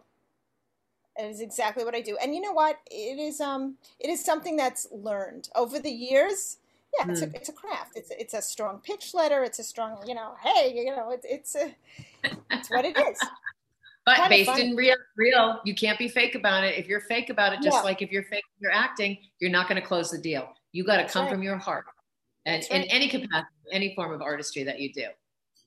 It 1.16 1.24
is 1.24 1.40
exactly 1.40 1.84
what 1.84 1.94
I 1.94 2.00
do. 2.00 2.16
And 2.22 2.34
you 2.34 2.40
know 2.40 2.52
what? 2.52 2.78
It 2.90 3.18
is 3.18 3.40
um 3.40 3.76
it 3.98 4.08
is 4.08 4.24
something 4.24 4.56
that's 4.56 4.86
learned 4.92 5.48
over 5.54 5.78
the 5.78 5.90
years 5.90 6.58
yeah, 6.98 7.10
it's, 7.10 7.20
mm. 7.20 7.24
a, 7.24 7.26
hmm. 7.26 7.36
it's 7.36 7.48
a 7.48 7.52
craft. 7.52 7.92
It's 7.96 8.10
a, 8.10 8.20
it's 8.20 8.34
a 8.34 8.42
strong 8.42 8.78
pitch 8.78 9.14
letter. 9.14 9.44
It's 9.44 9.58
a 9.58 9.64
strong, 9.64 9.98
you 10.06 10.14
know, 10.14 10.34
hey, 10.42 10.72
you 10.74 10.86
know, 10.86 11.10
it, 11.10 11.20
it's 11.24 11.54
a, 11.54 11.74
it's 12.50 12.70
what 12.70 12.84
it 12.84 12.98
is. 12.98 13.18
But 14.06 14.28
based 14.28 14.58
in 14.58 14.74
real, 14.74 14.96
real, 15.16 15.60
you 15.64 15.74
can't 15.74 15.98
be 15.98 16.08
fake 16.08 16.34
about 16.34 16.64
it. 16.64 16.78
If 16.78 16.86
you're 16.88 17.00
fake 17.00 17.30
about 17.30 17.52
it, 17.52 17.60
just 17.62 17.78
yeah. 17.78 17.82
like 17.82 18.02
if 18.02 18.10
you're 18.10 18.24
fake, 18.24 18.44
you're 18.58 18.72
acting, 18.72 19.18
you're 19.40 19.50
not 19.50 19.68
going 19.68 19.80
to 19.80 19.86
close 19.86 20.10
the 20.10 20.18
deal. 20.18 20.48
You 20.72 20.84
got 20.84 20.96
to 20.96 21.04
come 21.04 21.24
right. 21.24 21.32
from 21.32 21.42
your 21.42 21.56
heart, 21.56 21.84
and 22.46 22.64
right. 22.70 22.84
in 22.84 22.90
any 22.90 23.08
capacity, 23.08 23.48
any 23.72 23.94
form 23.94 24.12
of 24.12 24.22
artistry 24.22 24.62
that 24.64 24.80
you 24.80 24.92
do. 24.92 25.06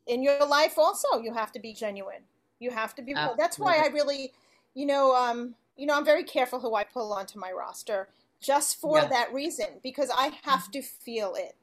In 0.07 0.23
your 0.23 0.45
life, 0.45 0.77
also, 0.77 1.19
you 1.21 1.33
have 1.33 1.51
to 1.53 1.59
be 1.59 1.73
genuine. 1.73 2.23
You 2.59 2.71
have 2.71 2.95
to 2.95 3.01
be. 3.01 3.13
Absolutely. 3.13 3.41
That's 3.41 3.59
why 3.59 3.77
I 3.77 3.87
really, 3.87 4.31
you 4.73 4.85
know, 4.85 5.15
um, 5.15 5.55
you 5.77 5.85
know, 5.85 5.95
I'm 5.95 6.05
very 6.05 6.23
careful 6.23 6.59
who 6.59 6.75
I 6.75 6.83
pull 6.83 7.13
onto 7.13 7.39
my 7.39 7.51
roster 7.51 8.09
just 8.41 8.79
for 8.79 8.99
yeah. 8.99 9.07
that 9.07 9.33
reason 9.33 9.67
because 9.81 10.09
I 10.15 10.31
have 10.43 10.71
to 10.71 10.81
feel 10.81 11.35
it. 11.35 11.55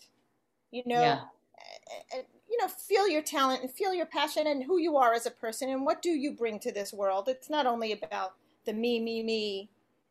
You 0.70 0.82
know, 0.86 1.00
yeah. 1.00 1.20
You 2.50 2.58
know, 2.58 2.68
feel 2.68 3.08
your 3.08 3.22
talent 3.22 3.62
and 3.62 3.70
feel 3.70 3.94
your 3.94 4.06
passion 4.06 4.48
and 4.48 4.64
who 4.64 4.78
you 4.78 4.96
are 4.96 5.14
as 5.14 5.26
a 5.26 5.30
person 5.30 5.70
and 5.70 5.84
what 5.84 6.02
do 6.02 6.10
you 6.10 6.32
bring 6.32 6.58
to 6.60 6.72
this 6.72 6.92
world. 6.92 7.28
It's 7.28 7.48
not 7.48 7.66
only 7.66 7.92
about 7.92 8.34
the 8.64 8.72
me, 8.72 9.00
me, 9.00 9.22
me. 9.22 9.70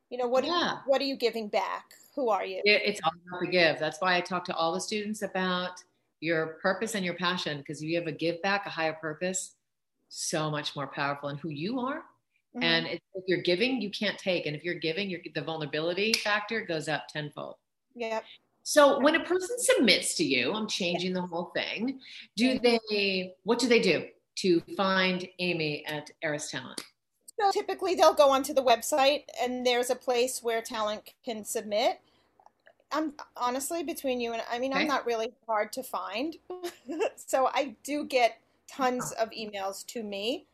You 0.09 0.17
know, 0.17 0.27
what 0.27 0.45
yeah. 0.45 0.51
are 0.51 0.59
you, 0.59 0.79
what 0.85 1.01
are 1.01 1.05
you 1.05 1.15
giving 1.15 1.49
back? 1.49 1.93
Who 2.15 2.29
are 2.29 2.45
you? 2.45 2.61
It's 2.65 2.99
all 3.03 3.11
about 3.27 3.41
the 3.41 3.47
give. 3.47 3.79
That's 3.79 3.99
why 3.99 4.15
I 4.15 4.21
talk 4.21 4.43
to 4.45 4.55
all 4.55 4.73
the 4.73 4.81
students 4.81 5.21
about 5.21 5.83
your 6.21 6.57
purpose 6.61 6.95
and 6.95 7.05
your 7.05 7.13
passion 7.13 7.59
because 7.59 7.83
you 7.83 7.97
have 7.97 8.07
a 8.07 8.11
give 8.11 8.41
back, 8.41 8.65
a 8.65 8.69
higher 8.69 8.93
purpose, 8.93 9.55
so 10.09 10.49
much 10.49 10.75
more 10.75 10.87
powerful. 10.87 11.29
And 11.29 11.39
who 11.39 11.49
you 11.49 11.79
are 11.79 12.03
Mm-hmm. 12.55 12.63
And 12.63 12.87
if 12.87 13.23
you're 13.27 13.41
giving, 13.41 13.81
you 13.81 13.91
can't 13.91 14.17
take. 14.17 14.45
And 14.45 14.55
if 14.55 14.63
you're 14.63 14.75
giving, 14.75 15.09
you're, 15.09 15.21
the 15.35 15.41
vulnerability 15.41 16.13
factor 16.13 16.61
goes 16.61 16.87
up 16.87 17.07
tenfold. 17.07 17.55
Yeah. 17.95 18.21
So 18.63 18.99
when 18.99 19.15
a 19.15 19.23
person 19.23 19.57
submits 19.57 20.15
to 20.15 20.23
you, 20.23 20.53
I'm 20.53 20.67
changing 20.67 21.13
the 21.13 21.21
whole 21.21 21.51
thing. 21.55 21.99
Do 22.35 22.59
they? 22.59 23.33
What 23.43 23.59
do 23.59 23.67
they 23.67 23.79
do 23.79 24.05
to 24.37 24.61
find 24.77 25.27
Amy 25.39 25.85
at 25.85 26.09
Eris 26.21 26.51
Talent? 26.51 26.81
So 27.39 27.51
typically, 27.51 27.95
they'll 27.95 28.13
go 28.13 28.29
onto 28.29 28.53
the 28.53 28.63
website, 28.63 29.23
and 29.41 29.65
there's 29.65 29.89
a 29.89 29.95
place 29.95 30.43
where 30.43 30.61
talent 30.61 31.13
can 31.23 31.43
submit. 31.43 31.99
I'm 32.91 33.13
honestly 33.37 33.83
between 33.83 34.19
you 34.19 34.33
and 34.33 34.41
I 34.51 34.57
mean, 34.57 34.71
okay. 34.71 34.81
I'm 34.81 34.87
not 34.87 35.05
really 35.05 35.31
hard 35.47 35.71
to 35.73 35.83
find, 35.83 36.35
so 37.15 37.49
I 37.53 37.75
do 37.83 38.03
get 38.03 38.39
tons 38.67 39.11
of 39.11 39.29
emails 39.29 39.85
to 39.87 40.01
me 40.01 40.47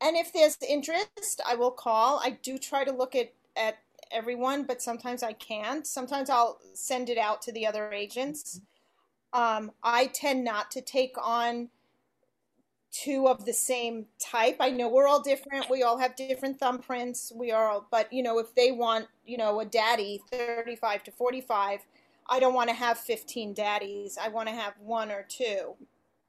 and 0.00 0.16
if 0.16 0.32
there's 0.32 0.56
interest, 0.68 1.40
I 1.46 1.54
will 1.54 1.70
call. 1.70 2.20
I 2.22 2.30
do 2.42 2.58
try 2.58 2.84
to 2.84 2.92
look 2.92 3.16
at, 3.16 3.32
at 3.56 3.78
everyone, 4.10 4.64
but 4.64 4.82
sometimes 4.82 5.22
I 5.22 5.32
can't. 5.32 5.86
Sometimes 5.86 6.30
I'll 6.30 6.58
send 6.74 7.08
it 7.08 7.18
out 7.18 7.42
to 7.42 7.52
the 7.52 7.66
other 7.66 7.92
agents. 7.92 8.60
Um, 9.32 9.72
I 9.82 10.06
tend 10.06 10.44
not 10.44 10.70
to 10.72 10.80
take 10.80 11.14
on 11.22 11.68
two 12.90 13.28
of 13.28 13.44
the 13.44 13.52
same 13.52 14.06
type. 14.18 14.56
I 14.60 14.70
know 14.70 14.88
we're 14.88 15.06
all 15.06 15.22
different. 15.22 15.68
We 15.68 15.82
all 15.82 15.98
have 15.98 16.16
different 16.16 16.58
thumbprints. 16.58 17.34
We 17.34 17.52
are 17.52 17.68
all, 17.68 17.86
but 17.90 18.12
you 18.12 18.22
know, 18.22 18.38
if 18.38 18.54
they 18.54 18.72
want, 18.72 19.06
you 19.26 19.36
know, 19.36 19.60
a 19.60 19.64
daddy 19.64 20.22
35 20.30 21.04
to 21.04 21.10
45, 21.10 21.80
I 22.30 22.40
don't 22.40 22.54
want 22.54 22.68
to 22.68 22.74
have 22.74 22.98
15 22.98 23.54
daddies. 23.54 24.18
I 24.20 24.28
want 24.28 24.48
to 24.48 24.54
have 24.54 24.74
one 24.80 25.10
or 25.10 25.24
two 25.28 25.76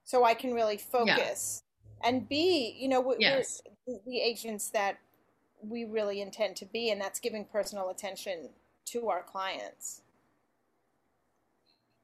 so 0.04 0.24
I 0.24 0.34
can 0.34 0.54
really 0.54 0.78
focus 0.78 1.64
yeah. 2.02 2.10
and 2.10 2.28
be, 2.28 2.76
you 2.78 2.88
know, 2.88 3.16
yes. 3.20 3.62
we're 3.86 4.00
the 4.06 4.20
agents 4.20 4.70
that 4.72 4.98
we 5.62 5.86
really 5.86 6.22
intend 6.22 6.56
to 6.58 6.66
be, 6.66 6.92
and 6.92 7.00
that's 7.00 7.20
giving 7.20 7.46
personal 7.46 7.90
attention 7.90 8.50
to 8.86 9.10
our 9.10 9.24
clients. 9.24 10.02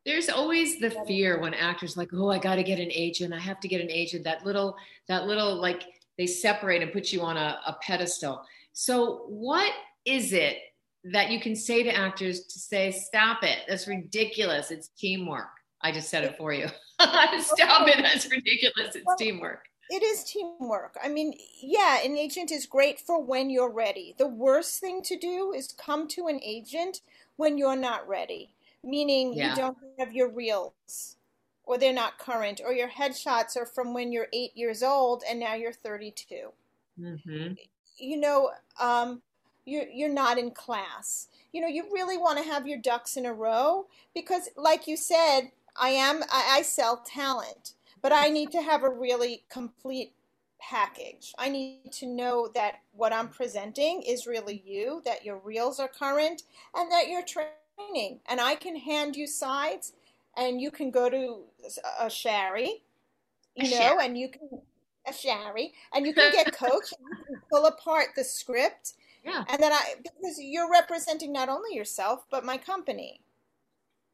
There's 0.06 0.30
always 0.30 0.80
the 0.80 0.92
fear 1.08 1.40
when 1.40 1.56
actors 1.56 1.98
like, 1.98 2.10
oh, 2.14 2.30
I 2.30 2.38
got 2.38 2.56
to 2.56 2.64
get 2.64 2.80
an 2.80 2.92
agent. 2.92 3.34
I 3.34 3.40
have 3.40 3.60
to 3.62 3.68
get 3.68 3.82
an 3.82 3.90
agent. 3.90 4.24
That 4.24 4.46
little, 4.46 4.76
that 5.08 5.26
little, 5.26 5.56
like 5.56 5.84
they 6.18 6.28
separate 6.28 6.84
and 6.84 6.94
put 6.94 7.12
you 7.12 7.22
on 7.22 7.38
a, 7.38 7.60
a 7.66 7.76
pedestal. 7.82 8.44
So, 8.74 9.26
what 9.28 9.74
is 10.06 10.32
it 10.32 10.58
that 11.06 11.32
you 11.32 11.40
can 11.40 11.56
say 11.56 11.82
to 11.82 11.96
actors 11.96 12.42
to 12.46 12.60
say, 12.60 12.92
stop 12.92 13.44
it? 13.44 13.60
That's 13.68 13.88
ridiculous. 13.88 14.70
It's 14.70 14.90
teamwork. 14.90 15.50
I 15.82 15.92
just 15.92 16.10
said 16.10 16.24
it 16.24 16.38
for 16.38 16.54
you. 16.54 16.68
stop 17.00 17.88
it. 17.88 17.98
That's 18.02 18.30
ridiculous. 18.30 18.96
It's 18.96 19.16
teamwork. 19.18 19.66
It 19.90 20.02
is 20.02 20.24
teamwork. 20.24 20.98
I 21.04 21.10
mean, 21.10 21.36
yeah, 21.62 22.04
an 22.04 22.18
agent 22.18 22.52
is 22.52 22.66
great 22.66 23.00
for 23.00 23.22
when 23.22 23.50
you're 23.50 23.72
ready. 23.72 24.16
The 24.18 24.28
worst 24.28 24.80
thing 24.80 25.04
to 25.04 25.18
do 25.18 25.54
is 25.54 25.72
come 25.78 26.08
to 26.10 26.28
an 26.28 26.40
agent 26.44 27.02
when 27.36 27.58
you're 27.58 27.76
not 27.76 28.08
ready, 28.08 28.50
meaning 28.84 29.34
yeah. 29.34 29.52
you 29.52 29.56
don't 29.56 29.78
have 30.00 30.14
your 30.14 30.30
reels 30.30 31.18
or 31.66 31.78
they're 31.78 31.94
not 31.94 32.18
current 32.18 32.62
or 32.64 32.74
your 32.74 32.90
headshots 32.90 33.58
are 33.58 33.66
from 33.66 33.94
when 33.94 34.12
you're 34.12 34.28
eight 34.34 34.56
years 34.56 34.82
old 34.82 35.24
and 35.30 35.40
now 35.40 35.54
you're 35.54 35.74
32. 35.74 36.52
Mm-hmm. 37.00 37.54
You 37.98 38.20
know, 38.20 38.52
um, 38.80 39.22
you're, 39.66 39.88
you're 39.88 40.10
not 40.10 40.38
in 40.38 40.52
class. 40.52 41.28
You 41.52 41.62
know, 41.62 41.68
you 41.68 41.86
really 41.92 42.18
want 42.18 42.38
to 42.40 42.44
have 42.44 42.68
your 42.68 42.78
ducks 42.80 43.18
in 43.18 43.26
a 43.26 43.34
row 43.34 43.88
because, 44.14 44.50
like 44.58 44.88
you 44.88 44.98
said, 44.98 45.52
I 45.76 45.90
am, 45.90 46.24
I, 46.24 46.58
I 46.58 46.62
sell 46.64 47.04
talent 47.06 47.74
but 48.06 48.14
I 48.14 48.30
need 48.30 48.52
to 48.52 48.62
have 48.62 48.84
a 48.84 48.90
really 48.92 49.46
complete 49.50 50.14
package. 50.62 51.34
I 51.40 51.50
need 51.50 51.92
to 51.94 52.06
know 52.06 52.48
that 52.54 52.82
what 52.92 53.12
I'm 53.12 53.30
presenting 53.30 54.04
is 54.04 54.28
really 54.28 54.62
you, 54.64 55.02
that 55.06 55.26
your 55.26 55.40
reels 55.40 55.80
are 55.80 55.88
current, 55.88 56.44
and 56.76 56.92
that 56.92 57.08
you're 57.08 57.24
training. 57.24 58.20
And 58.28 58.40
I 58.40 58.54
can 58.54 58.76
hand 58.76 59.16
you 59.16 59.26
sides, 59.26 59.94
and 60.38 60.62
you 60.62 60.70
can 60.70 60.92
go 60.92 61.10
to 61.10 61.46
a 62.00 62.08
Shari, 62.08 62.84
you 63.56 63.72
know, 63.72 63.98
and 64.00 64.16
you 64.16 64.30
can 64.30 64.50
a 65.08 65.12
Shari, 65.12 65.74
and 65.92 66.06
you 66.06 66.14
can 66.14 66.32
get 66.32 66.56
coached, 66.56 66.94
and 67.00 67.08
you 67.10 67.26
can 67.26 67.42
pull 67.52 67.66
apart 67.66 68.10
the 68.16 68.24
script. 68.24 68.94
Yeah. 69.24 69.46
And 69.50 69.60
then 69.60 69.74
I, 69.74 69.96
because 70.04 70.38
you're 70.40 70.70
representing 70.70 71.34
not 71.34 71.50
only 71.50 71.76
yourself, 71.76 72.28
but 72.30 72.46
my 72.46 72.58
company 72.58 73.22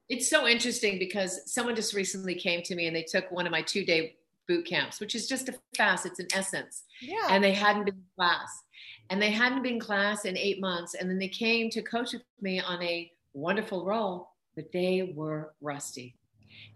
it's 0.10 0.30
so 0.30 0.48
interesting 0.48 1.00
because 1.00 1.52
someone 1.52 1.76
just 1.76 1.94
recently 1.94 2.36
came 2.36 2.62
to 2.64 2.76
me 2.76 2.88
and 2.88 2.96
they 2.96 3.04
took 3.04 3.32
one 3.32 3.46
of 3.46 3.52
my 3.52 3.62
two 3.62 3.86
day 3.86 4.16
boot 4.48 4.66
camps, 4.66 5.00
which 5.00 5.16
is 5.16 5.28
just 5.28 5.50
a 5.50 5.56
fast, 5.78 6.06
it's 6.06 6.20
an 6.20 6.28
essence. 6.34 6.84
Yeah. 7.02 7.28
And 7.30 7.44
they 7.44 7.54
hadn't 7.54 7.86
been 7.86 7.96
in 7.96 8.04
class. 8.16 8.64
And 9.10 9.22
they 9.22 9.32
hadn't 9.32 9.64
been 9.64 9.76
in 9.76 9.80
class 9.80 10.26
in 10.26 10.38
eight 10.38 10.60
months. 10.60 10.94
And 10.94 11.10
then 11.10 11.20
they 11.20 11.28
came 11.28 11.70
to 11.72 11.82
coach 11.82 12.14
with 12.14 12.24
me 12.42 12.60
on 12.60 12.82
a 12.82 13.12
wonderful 13.34 13.86
role, 13.86 14.32
but 14.56 14.72
they 14.72 15.14
were 15.16 15.54
rusty. 15.62 16.16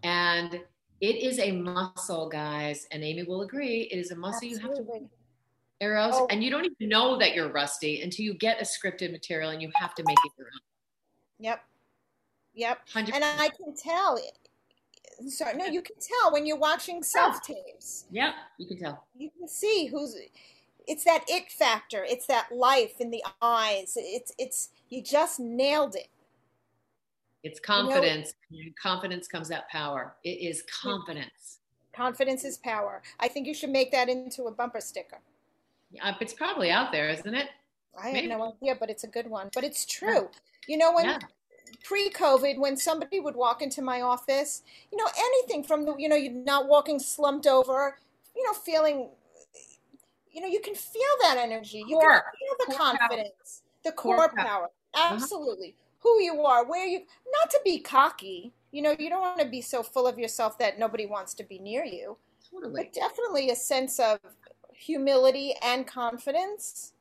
And 0.03 0.61
it 1.01 1.15
is 1.17 1.39
a 1.39 1.51
muscle, 1.51 2.29
guys. 2.29 2.87
And 2.91 3.03
Amy 3.03 3.23
will 3.23 3.41
agree, 3.41 3.81
it 3.91 3.97
is 3.97 4.11
a 4.11 4.15
muscle 4.15 4.47
Absolutely. 4.47 4.77
you 4.77 4.85
have 4.89 5.01
to 5.01 5.09
arrows. 5.81 6.13
Oh. 6.15 6.27
And 6.29 6.43
you 6.43 6.49
don't 6.49 6.65
even 6.65 6.89
know 6.89 7.17
that 7.17 7.33
you're 7.33 7.51
rusty 7.51 8.01
until 8.01 8.25
you 8.25 8.33
get 8.33 8.61
a 8.61 8.65
scripted 8.65 9.11
material 9.11 9.51
and 9.51 9.61
you 9.61 9.71
have 9.75 9.93
to 9.95 10.03
make 10.05 10.17
it 10.25 10.31
your 10.37 10.47
own. 10.47 10.59
Yep. 11.39 11.63
Yep. 12.55 12.79
100%. 12.93 13.13
And 13.13 13.23
I 13.23 13.49
can 13.49 13.75
tell. 13.75 14.19
Sorry, 15.27 15.55
no, 15.55 15.65
you 15.65 15.81
can 15.81 15.95
tell 15.99 16.33
when 16.33 16.45
you're 16.45 16.57
watching 16.57 17.03
self 17.03 17.41
tapes. 17.41 18.05
Yeah, 18.09 18.33
you 18.57 18.67
can 18.67 18.77
tell. 18.77 19.05
You 19.17 19.29
can 19.37 19.47
see 19.47 19.87
who's. 19.87 20.15
It's 20.87 21.03
that 21.03 21.23
it 21.27 21.51
factor. 21.51 22.03
It's 22.07 22.27
that 22.27 22.47
life 22.51 22.99
in 22.99 23.11
the 23.11 23.23
eyes. 23.41 23.93
It's 23.95 24.31
it's 24.37 24.69
you 24.89 25.01
just 25.01 25.39
nailed 25.39 25.95
it. 25.95 26.07
It's 27.43 27.59
confidence. 27.59 28.33
You 28.49 28.65
know, 28.65 28.71
confidence 28.81 29.27
comes 29.27 29.49
that 29.49 29.69
power. 29.69 30.15
It 30.23 30.41
is 30.41 30.63
confidence. 30.81 31.59
Confidence 31.93 32.43
is 32.43 32.57
power. 32.57 33.01
I 33.19 33.27
think 33.27 33.47
you 33.47 33.53
should 33.53 33.69
make 33.69 33.91
that 33.91 34.09
into 34.09 34.43
a 34.43 34.51
bumper 34.51 34.81
sticker. 34.81 35.19
Yeah, 35.91 36.13
it's 36.19 36.33
probably 36.33 36.71
out 36.71 36.91
there, 36.91 37.09
isn't 37.09 37.33
it? 37.33 37.47
I 37.97 38.11
Maybe. 38.11 38.27
have 38.27 38.39
no 38.39 38.53
idea, 38.61 38.75
but 38.77 38.89
it's 38.89 39.05
a 39.05 39.07
good 39.07 39.29
one. 39.29 39.49
But 39.53 39.63
it's 39.63 39.85
true. 39.85 40.29
You 40.67 40.77
know 40.77 40.93
when 40.93 41.05
yeah 41.05 41.19
pre-COVID, 41.83 42.57
when 42.57 42.77
somebody 42.77 43.19
would 43.19 43.35
walk 43.35 43.61
into 43.61 43.81
my 43.81 44.01
office, 44.01 44.63
you 44.91 44.97
know, 44.97 45.07
anything 45.17 45.63
from 45.63 45.85
the, 45.85 45.95
you 45.97 46.09
know, 46.09 46.15
you're 46.15 46.31
not 46.31 46.67
walking 46.67 46.99
slumped 46.99 47.47
over, 47.47 47.97
you 48.35 48.43
know, 48.43 48.53
feeling, 48.53 49.09
you 50.31 50.41
know, 50.41 50.47
you 50.47 50.59
can 50.59 50.75
feel 50.75 51.01
that 51.21 51.37
energy. 51.37 51.83
You 51.87 51.97
core. 51.97 52.11
can 52.11 52.21
feel 52.21 52.67
the 52.67 52.73
core 52.73 52.97
confidence, 52.97 53.61
power. 53.61 53.81
the 53.83 53.91
core, 53.91 54.15
core 54.15 54.33
power. 54.35 54.45
power. 54.45 54.69
Uh-huh. 54.93 55.13
Absolutely. 55.15 55.69
Uh-huh. 55.69 55.99
Who 55.99 56.21
you 56.21 56.41
are, 56.41 56.65
where 56.65 56.85
you, 56.85 56.99
not 56.99 57.49
to 57.49 57.59
be 57.63 57.79
cocky. 57.79 58.53
You 58.71 58.81
know, 58.81 58.95
you 58.99 59.09
don't 59.09 59.21
want 59.21 59.39
to 59.39 59.47
be 59.47 59.61
so 59.61 59.81
full 59.81 60.05
of 60.05 60.19
yourself 60.19 60.57
that 60.59 60.77
nobody 60.77 61.05
wants 61.05 61.33
to 61.35 61.43
be 61.43 61.59
near 61.59 61.83
you. 61.83 62.17
Totally. 62.51 62.83
But 62.83 62.93
definitely 62.93 63.49
a 63.49 63.55
sense 63.55 63.99
of 63.99 64.19
humility 64.73 65.55
and 65.63 65.87
confidence 65.87 66.93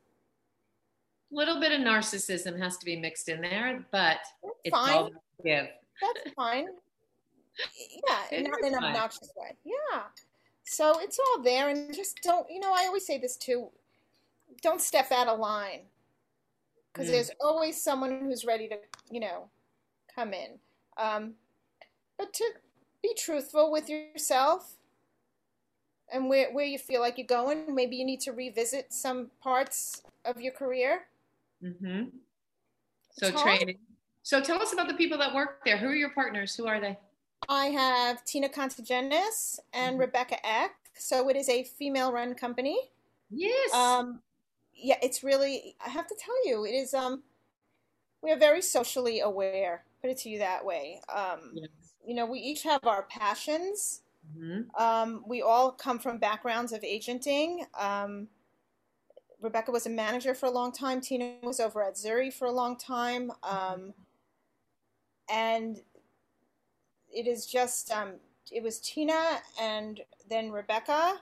little 1.34 1.60
bit 1.60 1.72
of 1.72 1.80
narcissism 1.80 2.58
has 2.58 2.76
to 2.78 2.84
be 2.84 2.96
mixed 2.96 3.28
in 3.28 3.40
there, 3.40 3.84
but 3.90 4.18
That's 4.42 4.54
it's 4.64 4.76
fine. 4.76 4.94
all 4.94 5.10
give. 5.44 5.66
That's 6.00 6.34
fine. 6.36 6.68
Yeah, 8.08 8.40
not 8.40 8.60
in 8.62 8.74
an 8.74 8.84
obnoxious 8.84 9.30
way. 9.36 9.56
Yeah. 9.64 10.02
So 10.64 10.98
it's 11.00 11.18
all 11.18 11.42
there, 11.42 11.68
and 11.68 11.94
just 11.94 12.20
don't. 12.22 12.46
You 12.50 12.60
know, 12.60 12.72
I 12.72 12.84
always 12.86 13.06
say 13.06 13.18
this 13.18 13.36
too. 13.36 13.68
Don't 14.62 14.80
step 14.80 15.12
out 15.12 15.28
of 15.28 15.38
line, 15.38 15.82
because 16.92 17.08
mm. 17.08 17.12
there's 17.12 17.30
always 17.40 17.80
someone 17.80 18.20
who's 18.22 18.44
ready 18.44 18.68
to, 18.68 18.76
you 19.10 19.20
know, 19.20 19.48
come 20.14 20.32
in. 20.32 20.58
Um, 20.96 21.34
but 22.16 22.32
to 22.34 22.44
be 23.02 23.14
truthful 23.14 23.70
with 23.70 23.88
yourself 23.88 24.76
and 26.12 26.28
where 26.28 26.52
where 26.52 26.64
you 26.64 26.78
feel 26.78 27.00
like 27.00 27.18
you're 27.18 27.26
going. 27.26 27.74
Maybe 27.74 27.96
you 27.96 28.04
need 28.04 28.20
to 28.22 28.32
revisit 28.32 28.92
some 28.92 29.30
parts 29.42 30.02
of 30.24 30.40
your 30.40 30.52
career 30.52 31.02
Mm-hmm. 31.62 32.04
So 33.12 33.30
training. 33.30 33.78
So 34.22 34.40
tell 34.40 34.60
us 34.60 34.72
about 34.72 34.88
the 34.88 34.94
people 34.94 35.18
that 35.18 35.34
work 35.34 35.64
there. 35.64 35.76
Who 35.76 35.88
are 35.88 35.94
your 35.94 36.10
partners? 36.10 36.54
Who 36.56 36.66
are 36.66 36.80
they? 36.80 36.98
I 37.48 37.66
have 37.66 38.24
Tina 38.24 38.48
Contagenis 38.48 39.58
and 39.72 39.92
mm-hmm. 39.92 40.00
Rebecca 40.00 40.36
Eck. 40.46 40.72
So 40.96 41.28
it 41.28 41.36
is 41.36 41.48
a 41.48 41.64
female-run 41.64 42.34
company. 42.34 42.78
Yes. 43.30 43.74
Um, 43.74 44.20
yeah, 44.74 44.96
it's 45.02 45.22
really. 45.22 45.76
I 45.84 45.90
have 45.90 46.06
to 46.06 46.14
tell 46.18 46.48
you, 46.48 46.64
it 46.64 46.72
is. 46.72 46.94
Um, 46.94 47.22
we 48.22 48.30
are 48.32 48.38
very 48.38 48.62
socially 48.62 49.20
aware. 49.20 49.84
Put 50.00 50.10
it 50.10 50.18
to 50.18 50.30
you 50.30 50.38
that 50.38 50.64
way. 50.64 51.00
Um, 51.14 51.52
yes. 51.54 51.68
You 52.06 52.14
know, 52.14 52.26
we 52.26 52.38
each 52.38 52.62
have 52.62 52.84
our 52.84 53.02
passions. 53.02 54.00
Mm-hmm. 54.38 54.82
Um, 54.82 55.24
we 55.26 55.42
all 55.42 55.70
come 55.72 55.98
from 55.98 56.18
backgrounds 56.18 56.72
of 56.72 56.82
agenting. 56.82 57.66
Um, 57.78 58.28
Rebecca 59.44 59.70
was 59.70 59.84
a 59.84 59.90
manager 59.90 60.34
for 60.34 60.46
a 60.46 60.50
long 60.50 60.72
time. 60.72 61.02
Tina 61.02 61.34
was 61.42 61.60
over 61.60 61.82
at 61.82 61.96
Zuri 61.96 62.32
for 62.32 62.46
a 62.46 62.50
long 62.50 62.78
time. 62.78 63.30
Um, 63.42 63.92
and 65.30 65.76
it 67.12 67.26
is 67.26 67.44
just, 67.44 67.90
um, 67.90 68.14
it 68.50 68.62
was 68.62 68.80
Tina 68.80 69.38
and 69.60 70.00
then 70.30 70.50
Rebecca. 70.50 71.20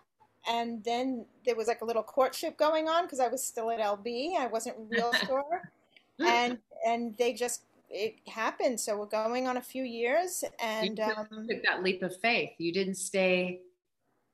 And 0.49 0.85
then 0.85 1.27
there 1.45 1.57
was 1.57 1.67
like 1.67 1.83
a 1.83 1.85
little 1.85 2.03
courtship 2.03 2.57
going 2.57 2.89
on 2.89 3.05
because 3.05 3.19
I 3.19 3.27
was 3.27 3.45
still 3.45 3.73
at 3.73 3.81
LB. 3.81 4.37
I 4.39 4.47
wasn't 4.47 4.77
real 4.89 5.13
sure. 5.27 5.73
and, 6.21 6.59
and 6.87 7.17
they 7.19 7.33
just, 7.33 7.63
it 7.91 8.17
happened. 8.29 8.79
So 8.79 8.97
we're 8.97 9.07
going 9.07 9.49
on 9.49 9.57
a 9.57 9.63
few 9.63 9.83
years 9.83 10.45
and, 10.63 10.97
you 10.97 11.05
um, 11.05 11.49
took 11.49 11.63
that 11.65 11.83
leap 11.83 12.03
of 12.05 12.17
faith. 12.21 12.51
You 12.59 12.73
didn't 12.73 12.95
stay 12.95 13.63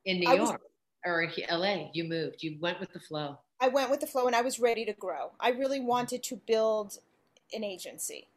in 0.05 0.19
New 0.19 0.29
I 0.29 0.35
York 0.35 0.61
was, 1.05 1.31
or 1.49 1.57
LA. 1.57 1.89
You 1.93 2.03
moved, 2.03 2.43
you 2.43 2.57
went 2.61 2.79
with 2.79 2.93
the 2.93 2.99
flow. 2.99 3.39
I 3.61 3.67
went 3.67 3.89
with 3.89 3.99
the 3.99 4.07
flow 4.07 4.27
and 4.27 4.35
I 4.35 4.41
was 4.41 4.59
ready 4.59 4.85
to 4.85 4.93
grow. 4.93 5.31
I 5.39 5.49
really 5.49 5.79
wanted 5.79 6.23
to 6.23 6.35
build 6.35 6.99
an 7.53 7.63
agency. 7.63 8.27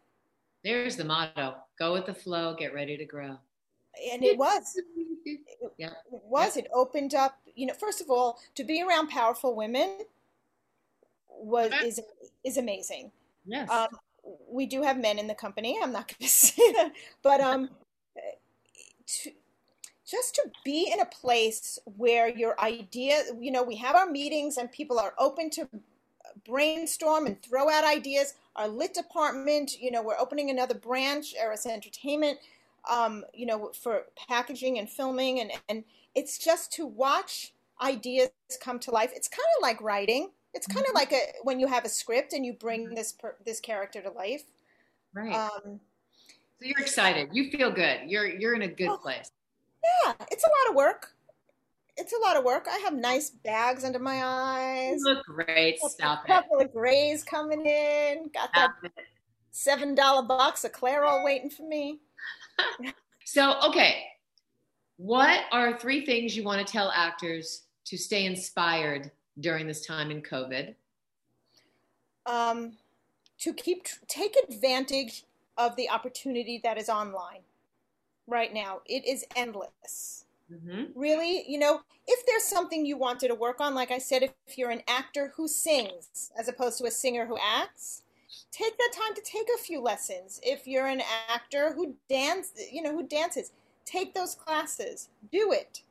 There's 0.65 0.97
the 0.97 1.05
motto 1.05 1.57
go 1.79 1.93
with 1.93 2.07
the 2.07 2.15
flow, 2.15 2.55
get 2.55 2.75
ready 2.75 2.97
to 2.97 3.05
grow. 3.05 3.39
And 4.13 4.25
it 4.25 4.39
was. 4.39 4.81
yeah. 5.77 5.91
It 5.91 6.23
was. 6.29 6.57
It 6.57 6.69
opened 6.73 7.15
up, 7.15 7.39
you 7.55 7.67
know, 7.67 7.75
first 7.75 8.01
of 8.01 8.11
all, 8.11 8.39
to 8.55 8.65
be 8.65 8.83
around 8.83 9.09
powerful 9.09 9.55
women 9.55 9.99
was 11.29 11.73
is 11.85 12.01
is 12.45 12.57
amazing. 12.57 13.11
Yes. 13.45 13.69
Um, 13.71 13.89
we 14.49 14.67
do 14.67 14.83
have 14.83 14.99
men 14.99 15.19
in 15.19 15.27
the 15.27 15.35
company. 15.35 15.79
I'm 15.83 15.93
not 15.93 16.09
going 16.09 16.17
to 16.21 16.29
say 16.29 16.73
that, 16.73 16.93
but 17.23 17.41
um, 17.41 17.71
to, 19.07 19.31
just 20.13 20.35
to 20.35 20.43
be 20.63 20.91
in 20.93 21.01
a 21.01 21.07
place 21.07 21.79
where 21.97 22.29
your 22.29 22.61
idea, 22.61 23.23
you 23.41 23.51
know, 23.51 23.63
we 23.63 23.77
have 23.77 23.97
our 23.97 24.07
meetings 24.07 24.59
and 24.59 24.71
people 24.71 24.99
are 24.99 25.15
open 25.19 25.49
to 25.49 25.67
brainstorm 26.47 27.27
and 27.27 27.41
throw 27.43 27.71
out 27.71 27.83
ideas. 27.83 28.35
our 28.55 28.69
lit 28.69 28.93
department. 28.93 29.81
You 29.81 29.91
know, 29.91 30.03
we're 30.03 30.19
opening 30.19 30.51
another 30.51 30.75
branch, 30.75 31.35
Eris 31.39 31.65
Entertainment. 31.65 32.39
Um, 32.91 33.25
you 33.33 33.47
know, 33.47 33.71
for 33.81 34.07
packaging 34.29 34.79
and 34.79 34.91
filming, 34.91 35.39
and 35.41 35.53
and 35.69 35.85
it's 36.17 36.37
just 36.37 36.73
to 36.73 36.85
watch 36.85 37.55
ideas 37.81 38.31
come 38.61 38.81
to 38.81 38.91
life. 38.91 39.13
It's 39.15 39.29
kind 39.29 39.47
of 39.57 39.63
like 39.63 39.81
writing. 39.81 40.31
It's 40.53 40.67
kind 40.67 40.81
of 40.81 40.87
mm-hmm. 40.87 40.97
like 40.97 41.13
a 41.13 41.21
when 41.45 41.61
you 41.61 41.69
have 41.69 41.85
a 41.85 41.89
script 41.89 42.33
and 42.33 42.45
you 42.45 42.55
bring 42.55 42.87
mm-hmm. 42.87 42.95
this 42.95 43.13
per, 43.13 43.37
this 43.47 43.61
character 43.61 44.03
to 44.03 44.11
life. 44.11 44.43
Right. 45.15 45.33
Um, 45.33 45.81
so 46.59 46.67
you're 46.67 46.81
excited. 46.81 47.29
You 47.33 47.51
feel 47.53 47.71
good. 47.71 48.01
You're 48.07 48.27
you're 48.27 48.55
in 48.55 48.63
a 48.63 48.69
good 48.69 48.99
place. 49.01 49.31
Yeah, 49.85 50.13
it's 50.31 50.45
a 50.45 50.49
lot 50.49 50.71
of 50.71 50.77
work. 50.77 51.15
It's 51.97 52.13
a 52.13 52.21
lot 52.21 52.37
of 52.37 52.45
work. 52.45 52.67
I 52.71 52.79
have 52.79 52.95
nice 52.95 53.31
bags 53.31 53.85
under 53.85 53.99
my 53.99 54.23
eyes. 54.25 55.01
You 55.05 55.15
look 55.15 55.27
great. 55.27 55.79
Stop 55.81 56.25
a 56.25 56.29
couple 56.29 56.61
of 56.61 56.73
grays 56.73 57.23
coming 57.23 57.67
in. 57.67 58.31
Got 58.33 58.49
Stop 58.51 58.73
that 58.83 58.93
it. 58.97 59.05
seven 59.51 59.95
dollar 59.95 60.23
box 60.23 60.65
of 60.65 60.73
Clairol 60.73 61.25
waiting 61.25 61.51
for 61.51 61.69
me. 61.69 62.01
so 63.25 63.61
okay, 63.67 64.05
what 64.97 65.41
are 65.53 65.79
three 65.79 66.07
things 66.07 66.37
you 66.37 66.45
want 66.45 66.67
to 66.67 66.73
tell 66.73 66.91
actors 66.95 67.65
to 67.87 67.99
stay 67.99 68.25
inspired 68.25 69.11
during 69.41 69.67
this 69.67 69.85
time 69.85 70.11
in 70.11 70.23
COVID? 70.23 70.75
Um, 72.25 72.73
to 73.41 73.53
keep 73.53 73.87
take 74.09 74.37
advantage 74.49 75.25
of 75.59 75.77
the 75.77 75.91
opportunity 75.91 76.61
that 76.65 76.79
is 76.79 76.89
online 76.89 77.41
right 78.33 78.53
now. 78.53 78.81
It 78.87 79.07
is 79.07 79.25
endless. 79.37 80.25
Mm-hmm. 80.53 80.99
Really, 80.99 81.45
you 81.49 81.59
know, 81.59 81.81
if 82.07 82.27
there's 82.27 82.45
something 82.45 82.85
you 82.85 82.97
wanted 82.97 83.29
to 83.29 83.35
work 83.35 83.61
on, 83.61 83.75
like 83.75 83.91
I 83.91 83.99
said, 83.99 84.23
if, 84.23 84.59
you're 84.59 84.71
an 84.71 84.83
actor 84.89 85.33
who 85.37 85.49
sings 85.49 86.31
as 86.39 86.49
opposed 86.49 86.79
to 86.79 86.85
a 86.85 86.91
singer 86.91 87.25
who 87.25 87.39
acts, 87.39 88.03
take 88.51 88.77
that 88.77 88.93
time 88.93 89.15
to 89.15 89.23
take 89.23 89.47
a 89.55 89.63
few 89.63 89.81
lessons. 89.81 90.41
If 90.43 90.67
you're 90.67 90.89
an 90.89 91.03
actor 91.33 91.73
who 91.75 91.95
dance, 92.11 92.53
you 92.71 92.83
know, 92.83 92.93
who 92.93 93.07
dances, 93.07 93.53
take 93.87 94.15
those 94.15 94.35
classes. 94.35 95.09
Do 95.31 95.53
it. 95.53 95.83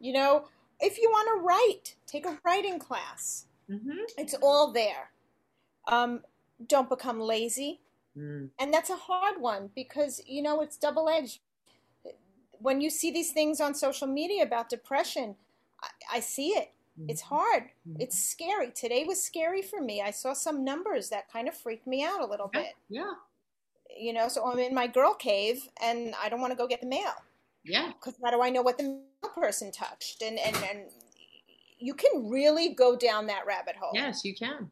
You 0.00 0.14
know, 0.14 0.48
if 0.80 0.98
you 0.98 1.10
want 1.10 1.28
to 1.28 1.44
write, 1.44 1.96
take 2.06 2.24
a 2.26 2.38
writing 2.44 2.78
class. 2.78 3.46
Mm-hmm. 3.70 3.98
It's 4.16 4.34
all 4.40 4.72
there. 4.72 5.10
Um, 5.88 6.22
don't 6.66 6.88
become 6.88 7.20
lazy. 7.20 7.80
Mm. 8.16 8.48
And 8.58 8.72
that's 8.72 8.90
a 8.90 8.96
hard 8.96 9.40
one 9.40 9.70
because, 9.74 10.22
you 10.26 10.42
know, 10.42 10.62
it's 10.62 10.76
double 10.76 11.08
edged. 11.08 11.40
When 12.60 12.80
you 12.80 12.90
see 12.90 13.10
these 13.10 13.32
things 13.32 13.60
on 13.60 13.74
social 13.74 14.06
media 14.06 14.42
about 14.42 14.68
depression, 14.68 15.36
I, 15.82 16.16
I 16.16 16.20
see 16.20 16.48
it. 16.48 16.72
Mm-hmm. 16.98 17.10
It's 17.10 17.20
hard. 17.20 17.64
Mm-hmm. 17.88 18.00
It's 18.00 18.18
scary. 18.18 18.70
Today 18.70 19.04
was 19.04 19.22
scary 19.22 19.62
for 19.62 19.80
me. 19.80 20.00
I 20.00 20.10
saw 20.10 20.32
some 20.32 20.64
numbers 20.64 21.10
that 21.10 21.30
kind 21.30 21.48
of 21.48 21.54
freaked 21.54 21.86
me 21.86 22.04
out 22.04 22.22
a 22.22 22.26
little 22.26 22.50
yeah. 22.54 22.60
bit. 22.60 22.72
Yeah. 22.88 23.12
You 23.98 24.12
know, 24.12 24.28
so 24.28 24.50
I'm 24.50 24.58
in 24.58 24.74
my 24.74 24.86
girl 24.86 25.14
cave 25.14 25.68
and 25.82 26.14
I 26.22 26.28
don't 26.28 26.40
want 26.40 26.52
to 26.52 26.56
go 26.56 26.66
get 26.66 26.80
the 26.80 26.86
mail. 26.86 27.14
Yeah. 27.64 27.92
Because 27.92 28.14
how 28.22 28.30
do 28.30 28.42
I 28.42 28.50
know 28.50 28.62
what 28.62 28.78
the 28.78 28.84
mail 28.84 29.32
person 29.34 29.72
touched? 29.72 30.22
And, 30.22 30.38
and, 30.38 30.56
and 30.56 30.80
you 31.78 31.94
can 31.94 32.28
really 32.28 32.70
go 32.70 32.96
down 32.96 33.26
that 33.26 33.46
rabbit 33.46 33.76
hole. 33.76 33.92
Yes, 33.94 34.24
you 34.24 34.34
can. 34.34 34.70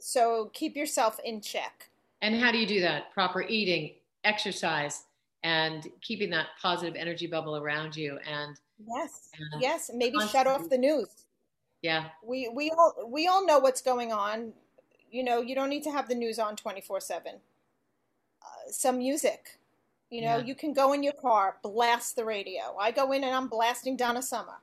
So 0.00 0.50
keep 0.54 0.76
yourself 0.76 1.18
in 1.24 1.40
check. 1.40 1.90
And 2.22 2.40
how 2.40 2.52
do 2.52 2.58
you 2.58 2.66
do 2.66 2.80
that? 2.80 3.12
Proper 3.12 3.42
eating, 3.42 3.94
exercise, 4.24 5.04
and 5.42 5.86
keeping 6.00 6.30
that 6.30 6.46
positive 6.60 6.96
energy 6.96 7.26
bubble 7.26 7.56
around 7.56 7.96
you. 7.96 8.18
And 8.28 8.56
yes, 8.86 9.30
uh, 9.34 9.58
yes, 9.60 9.90
maybe 9.94 10.18
shut 10.28 10.46
off 10.46 10.68
the 10.68 10.78
news. 10.78 11.08
Yeah, 11.82 12.06
we 12.24 12.48
we 12.48 12.70
all 12.70 12.94
we 13.06 13.28
all 13.28 13.46
know 13.46 13.58
what's 13.58 13.80
going 13.80 14.12
on. 14.12 14.52
You 15.10 15.22
know, 15.22 15.40
you 15.40 15.54
don't 15.54 15.70
need 15.70 15.84
to 15.84 15.90
have 15.90 16.08
the 16.08 16.14
news 16.14 16.38
on 16.38 16.56
twenty 16.56 16.80
four 16.80 17.00
seven. 17.00 17.34
Uh, 18.42 18.70
some 18.70 18.98
music, 18.98 19.58
you 20.10 20.22
know, 20.22 20.38
yeah. 20.38 20.44
you 20.44 20.54
can 20.54 20.72
go 20.72 20.92
in 20.92 21.02
your 21.02 21.12
car, 21.12 21.56
blast 21.62 22.16
the 22.16 22.24
radio. 22.24 22.76
I 22.80 22.90
go 22.90 23.12
in 23.12 23.24
and 23.24 23.34
I'm 23.34 23.48
blasting 23.48 23.96
Donna 23.96 24.22
Summer. 24.22 24.58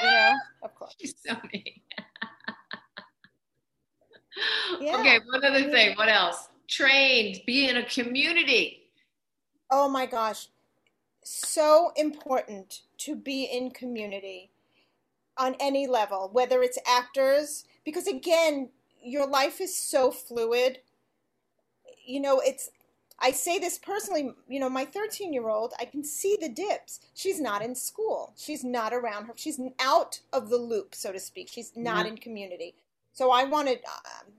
You 0.00 0.06
know, 0.06 0.32
of 0.62 0.74
course. 0.74 0.94
She's 1.00 1.14
so 1.26 1.34
mean. 1.52 1.64
yeah. 4.80 4.98
Okay, 4.98 5.18
one 5.26 5.44
other 5.44 5.70
thing. 5.70 5.96
What 5.96 6.08
else? 6.08 6.48
Trained, 6.68 7.40
be 7.46 7.68
in 7.68 7.78
a 7.78 7.84
community. 7.86 8.85
Oh 9.70 9.88
my 9.88 10.06
gosh. 10.06 10.48
So 11.22 11.92
important 11.96 12.82
to 12.98 13.16
be 13.16 13.44
in 13.44 13.70
community 13.70 14.50
on 15.36 15.56
any 15.60 15.86
level, 15.86 16.30
whether 16.32 16.62
it's 16.62 16.78
actors, 16.86 17.64
because 17.84 18.06
again, 18.06 18.70
your 19.02 19.26
life 19.26 19.60
is 19.60 19.76
so 19.76 20.10
fluid. 20.10 20.78
You 22.04 22.20
know, 22.20 22.40
it's 22.40 22.70
I 23.18 23.30
say 23.30 23.58
this 23.58 23.78
personally, 23.78 24.34
you 24.46 24.60
know, 24.60 24.68
my 24.68 24.84
13 24.84 25.32
year 25.32 25.48
old, 25.48 25.72
I 25.80 25.86
can 25.86 26.04
see 26.04 26.36
the 26.40 26.48
dips. 26.48 27.00
She's 27.14 27.40
not 27.40 27.62
in 27.62 27.74
school. 27.74 28.34
She's 28.36 28.62
not 28.62 28.92
around 28.92 29.26
her. 29.26 29.32
She's 29.36 29.58
out 29.80 30.20
of 30.32 30.50
the 30.50 30.58
loop, 30.58 30.94
so 30.94 31.12
to 31.12 31.20
speak. 31.20 31.48
She's 31.50 31.72
not 31.74 32.04
mm-hmm. 32.04 32.16
in 32.16 32.18
community. 32.18 32.74
So 33.12 33.30
I 33.30 33.44
wanted, 33.44 33.78
uh, 33.86 34.30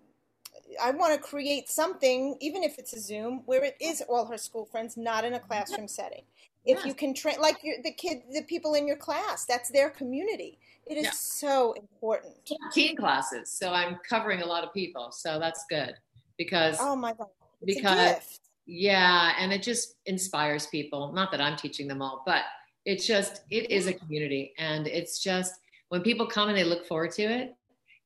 I 0.81 0.91
want 0.91 1.13
to 1.13 1.19
create 1.19 1.69
something, 1.69 2.37
even 2.39 2.63
if 2.63 2.77
it's 2.77 2.93
a 2.93 2.99
Zoom, 2.99 3.41
where 3.45 3.63
it 3.63 3.77
is 3.79 4.03
all 4.07 4.25
her 4.25 4.37
school 4.37 4.65
friends, 4.65 4.97
not 4.97 5.23
in 5.23 5.33
a 5.33 5.37
mm-hmm. 5.37 5.47
classroom 5.47 5.87
setting. 5.87 6.23
If 6.65 6.85
you 6.85 6.93
can 6.93 7.13
train, 7.13 7.39
like 7.39 7.61
the 7.61 7.93
kid, 7.93 8.23
the 8.33 8.41
people 8.41 8.73
in 8.73 8.85
your 8.85 8.97
class, 8.97 9.45
that's 9.45 9.69
their 9.69 9.89
community. 9.89 10.59
It 10.85 10.97
is 10.97 11.05
yeah. 11.05 11.11
so 11.13 11.73
important. 11.73 12.33
Teen 12.73 12.97
classes, 12.97 13.49
so 13.49 13.71
I'm 13.71 13.97
covering 14.07 14.41
a 14.41 14.45
lot 14.45 14.65
of 14.65 14.73
people, 14.73 15.11
so 15.11 15.39
that's 15.39 15.63
good 15.69 15.93
because. 16.37 16.77
Oh 16.81 16.95
my 16.95 17.13
god! 17.13 17.27
It's 17.61 17.77
because 17.77 18.39
yeah, 18.65 19.31
and 19.39 19.53
it 19.53 19.63
just 19.63 19.95
inspires 20.07 20.67
people. 20.67 21.13
Not 21.13 21.31
that 21.31 21.39
I'm 21.39 21.55
teaching 21.55 21.87
them 21.87 22.01
all, 22.01 22.23
but 22.25 22.43
it's 22.85 23.07
just 23.07 23.43
it 23.49 23.71
is 23.71 23.87
a 23.87 23.93
community, 23.93 24.53
and 24.57 24.87
it's 24.87 25.19
just 25.23 25.53
when 25.87 26.01
people 26.01 26.27
come 26.27 26.49
and 26.49 26.57
they 26.57 26.65
look 26.65 26.85
forward 26.85 27.11
to 27.11 27.23
it 27.23 27.55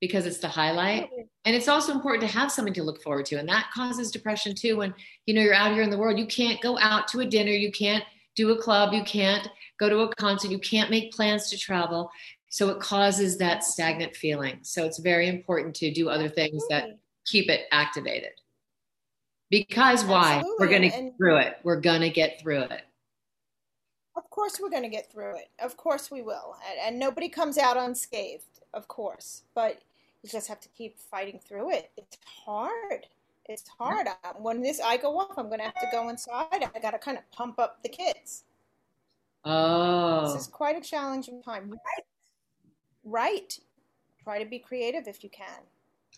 because 0.01 0.25
it's 0.25 0.39
the 0.39 0.47
highlight. 0.47 1.09
And 1.45 1.55
it's 1.55 1.67
also 1.67 1.93
important 1.93 2.21
to 2.29 2.37
have 2.37 2.51
something 2.51 2.73
to 2.73 2.83
look 2.83 3.01
forward 3.01 3.25
to, 3.27 3.37
and 3.37 3.47
that 3.47 3.69
causes 3.73 4.11
depression 4.11 4.53
too. 4.53 4.77
When 4.77 4.93
you 5.25 5.33
know 5.33 5.41
you're 5.41 5.53
out 5.53 5.71
here 5.71 5.83
in 5.83 5.89
the 5.89 5.97
world, 5.97 6.19
you 6.19 6.25
can't 6.25 6.59
go 6.59 6.77
out 6.79 7.07
to 7.09 7.21
a 7.21 7.25
dinner, 7.25 7.51
you 7.51 7.71
can't 7.71 8.03
do 8.35 8.51
a 8.51 8.61
club, 8.61 8.93
you 8.93 9.03
can't 9.03 9.47
go 9.79 9.87
to 9.87 9.99
a 9.99 10.15
concert, 10.15 10.51
you 10.51 10.59
can't 10.59 10.89
make 10.89 11.13
plans 11.13 11.49
to 11.51 11.57
travel. 11.57 12.11
So 12.49 12.69
it 12.69 12.81
causes 12.81 13.37
that 13.37 13.63
stagnant 13.63 14.15
feeling. 14.15 14.59
So 14.63 14.85
it's 14.85 14.99
very 14.99 15.29
important 15.29 15.73
to 15.75 15.93
do 15.93 16.09
other 16.09 16.27
things 16.27 16.67
that 16.69 16.97
keep 17.25 17.49
it 17.49 17.61
activated. 17.71 18.31
Because 19.49 20.03
why? 20.03 20.37
Absolutely. 20.37 20.55
We're 20.59 20.69
going 20.69 20.81
to 20.81 20.89
get 20.89 21.17
through 21.17 21.37
it. 21.37 21.57
We're 21.63 21.79
going 21.79 22.01
to 22.01 22.09
get 22.09 22.41
through 22.41 22.63
it. 22.63 22.81
Of 24.15 24.29
course, 24.29 24.59
we're 24.61 24.69
going 24.69 24.83
to 24.83 24.89
get 24.89 25.11
through 25.11 25.37
it. 25.37 25.49
Of 25.61 25.77
course, 25.77 26.11
we 26.11 26.21
will. 26.21 26.55
And, 26.69 26.79
and, 26.87 26.99
nobody 26.99 27.29
comes 27.29 27.57
out 27.57 27.77
unscathed, 27.77 28.59
of 28.73 28.87
course. 28.87 29.43
But 29.55 29.81
you 30.23 30.29
just 30.29 30.47
have 30.47 30.59
to 30.61 30.69
keep 30.69 30.99
fighting 30.99 31.39
through 31.39 31.71
it. 31.71 31.91
It's 31.97 32.17
hard. 32.25 33.07
It's 33.45 33.67
hard. 33.67 34.07
Yeah. 34.07 34.31
When 34.37 34.61
this 34.61 34.79
I 34.79 34.97
go 34.97 35.19
off, 35.19 35.37
I'm 35.37 35.47
going 35.47 35.59
to 35.59 35.65
have 35.65 35.79
to 35.79 35.87
go 35.91 36.09
inside. 36.09 36.69
I 36.75 36.79
got 36.79 36.91
to 36.91 36.99
kind 36.99 37.17
of 37.17 37.29
pump 37.31 37.59
up 37.59 37.81
the 37.83 37.89
kids. 37.89 38.43
Oh, 39.43 40.31
this 40.31 40.43
is 40.43 40.47
quite 40.47 40.77
a 40.77 40.81
challenging 40.81 41.41
time. 41.41 41.71
Right. 41.71 42.05
Right. 43.03 43.59
Try 44.23 44.43
to 44.43 44.47
be 44.47 44.59
creative 44.59 45.07
if 45.07 45.23
you 45.23 45.29
can. 45.29 45.47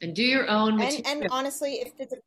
And 0.01 0.13
do 0.13 0.23
your 0.23 0.49
own. 0.49 0.81
And, 0.81 1.07
and 1.07 1.27
honestly, 1.31 1.75
if 1.75 1.93
it's 1.99 2.11
a 2.11 2.17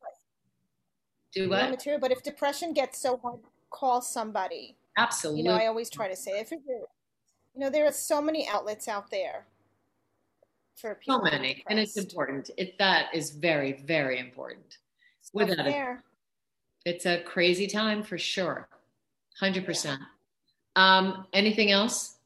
do 1.33 1.49
what? 1.49 1.69
Material, 1.69 1.99
but 1.99 2.11
if 2.11 2.23
depression 2.23 2.73
gets 2.73 2.99
so 2.99 3.17
hard, 3.17 3.39
call 3.69 4.01
somebody. 4.01 4.75
Absolutely. 4.97 5.43
You 5.43 5.49
know, 5.49 5.55
I 5.55 5.67
always 5.67 5.89
try 5.89 6.07
to 6.07 6.15
say 6.15 6.39
if 6.39 6.51
you 6.51 6.59
know 7.55 7.69
there 7.69 7.85
are 7.85 7.91
so 7.91 8.21
many 8.21 8.47
outlets 8.47 8.87
out 8.87 9.11
there 9.11 9.45
for 10.77 10.95
people. 10.95 11.19
So 11.25 11.31
many, 11.31 11.63
and 11.69 11.79
it's 11.79 11.97
important. 11.97 12.49
It 12.57 12.77
that 12.77 13.13
is 13.13 13.31
very 13.31 13.83
very 13.85 14.19
important. 14.19 14.77
Without 15.33 15.67
it, 15.67 15.97
it's 16.85 17.05
a 17.05 17.21
crazy 17.23 17.67
time 17.67 18.03
for 18.03 18.17
sure. 18.17 18.69
Hundred 19.39 19.61
yeah. 19.61 19.65
percent. 19.65 20.01
Um, 20.75 21.25
anything 21.33 21.71
else? 21.71 22.17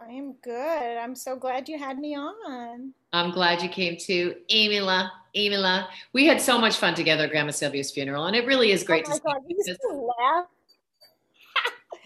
I 0.00 0.12
am 0.12 0.34
good. 0.42 0.96
I'm 0.96 1.14
so 1.14 1.36
glad 1.36 1.68
you 1.68 1.78
had 1.78 1.98
me 1.98 2.16
on. 2.16 2.94
I'm 3.12 3.30
glad 3.30 3.62
you 3.62 3.68
came 3.68 3.96
too, 3.98 4.34
Amila. 4.50 5.10
Amila, 5.36 5.86
we 6.12 6.26
had 6.26 6.40
so 6.40 6.58
much 6.58 6.76
fun 6.76 6.94
together 6.94 7.24
at 7.24 7.30
Grandma 7.30 7.52
Sylvia's 7.52 7.92
funeral, 7.92 8.26
and 8.26 8.34
it 8.34 8.46
really 8.46 8.72
is 8.72 8.82
great 8.82 9.06
oh 9.08 9.14
to 9.14 9.20
God, 9.20 9.36
see. 9.46 9.54
We 9.58 9.64
used 9.66 9.80
to 9.80 10.12
laugh. 10.18 10.44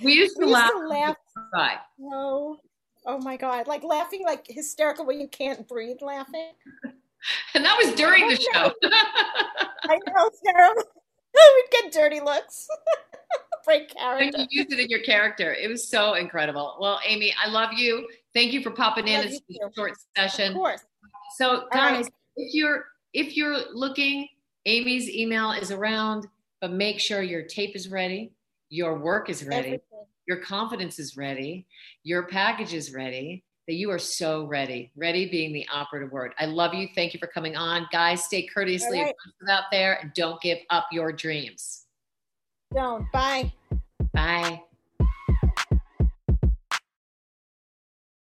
we 0.03 0.13
used 0.13 0.37
to 0.37 0.47
we 0.47 0.53
laugh. 0.53 0.71
Used 0.75 0.85
to 0.85 1.59
laugh. 1.59 1.79
No. 1.99 2.59
Oh 3.07 3.19
my 3.19 3.37
God. 3.37 3.67
Like 3.67 3.85
laughing 3.85 4.23
like 4.25 4.47
hysterical 4.49 5.07
when 5.07 5.21
you 5.21 5.29
can't 5.29 5.67
breathe 5.69 5.99
laughing. 6.01 6.53
and 7.55 7.65
that 7.65 7.79
was 7.83 7.95
during 7.95 8.29
the 8.29 8.37
show. 8.37 8.73
I 8.85 9.99
know, 10.07 10.31
Sarah. 10.45 10.75
We'd 11.35 11.71
get 11.71 11.93
dirty 11.93 12.21
looks. 12.21 12.69
Break 13.65 13.95
character. 13.95 14.39
And 14.39 14.49
you 14.51 14.61
used 14.63 14.73
it 14.73 14.79
in 14.79 14.89
your 14.89 15.01
character. 15.01 15.53
It 15.53 15.69
was 15.69 15.89
so 15.89 16.15
incredible. 16.15 16.77
Well, 16.81 17.01
Amy, 17.07 17.35
I 17.43 17.49
love 17.49 17.73
you. 17.73 18.07
Thank 18.35 18.53
you 18.53 18.63
for 18.63 18.71
popping 18.71 19.09
in 19.09 19.23
this 19.23 19.41
short 19.75 19.95
session. 20.17 20.53
Of 20.53 20.55
course. 20.55 20.81
So, 21.37 21.65
guys, 21.73 22.05
right. 22.05 22.13
if 22.37 22.55
you're 22.55 22.85
if 23.13 23.37
you're 23.37 23.59
looking 23.73 24.29
Amy's 24.67 25.11
email 25.11 25.53
is 25.53 25.71
around, 25.71 26.27
but 26.61 26.73
make 26.73 26.99
sure 26.99 27.23
your 27.23 27.43
tape 27.43 27.77
is 27.77 27.89
ready, 27.89 28.33
your 28.71 28.99
work 28.99 29.29
is 29.29 29.45
ready, 29.45 29.59
Everything. 29.59 30.07
Your 30.27 30.39
confidence 30.39 30.99
is 30.99 31.17
ready, 31.17 31.67
your 32.03 32.27
package 32.27 32.75
is 32.75 32.93
ready, 32.93 33.45
that 33.67 33.75
you 33.75 33.91
are 33.91 33.99
so 33.99 34.45
ready. 34.45 34.93
Ready 34.97 35.29
being 35.31 35.53
the 35.53 35.67
operative 35.73 36.13
word. 36.13 36.35
I 36.39 36.47
love 36.47 36.75
you. 36.75 36.89
Thank 36.95 37.15
you 37.15 37.19
for 37.19 37.27
coming 37.27 37.57
on. 37.57 37.87
Guys, 37.91 38.25
stay 38.25 38.47
courteously 38.47 39.01
right. 39.01 39.15
out 39.49 39.65
there 39.71 39.99
and 40.03 40.13
don't 40.15 40.41
give 40.43 40.59
up 40.71 40.87
your 40.93 41.13
dreams. 41.13 41.87
Don't. 42.75 43.11
Bye. 43.13 43.53
Bye. 44.13 44.63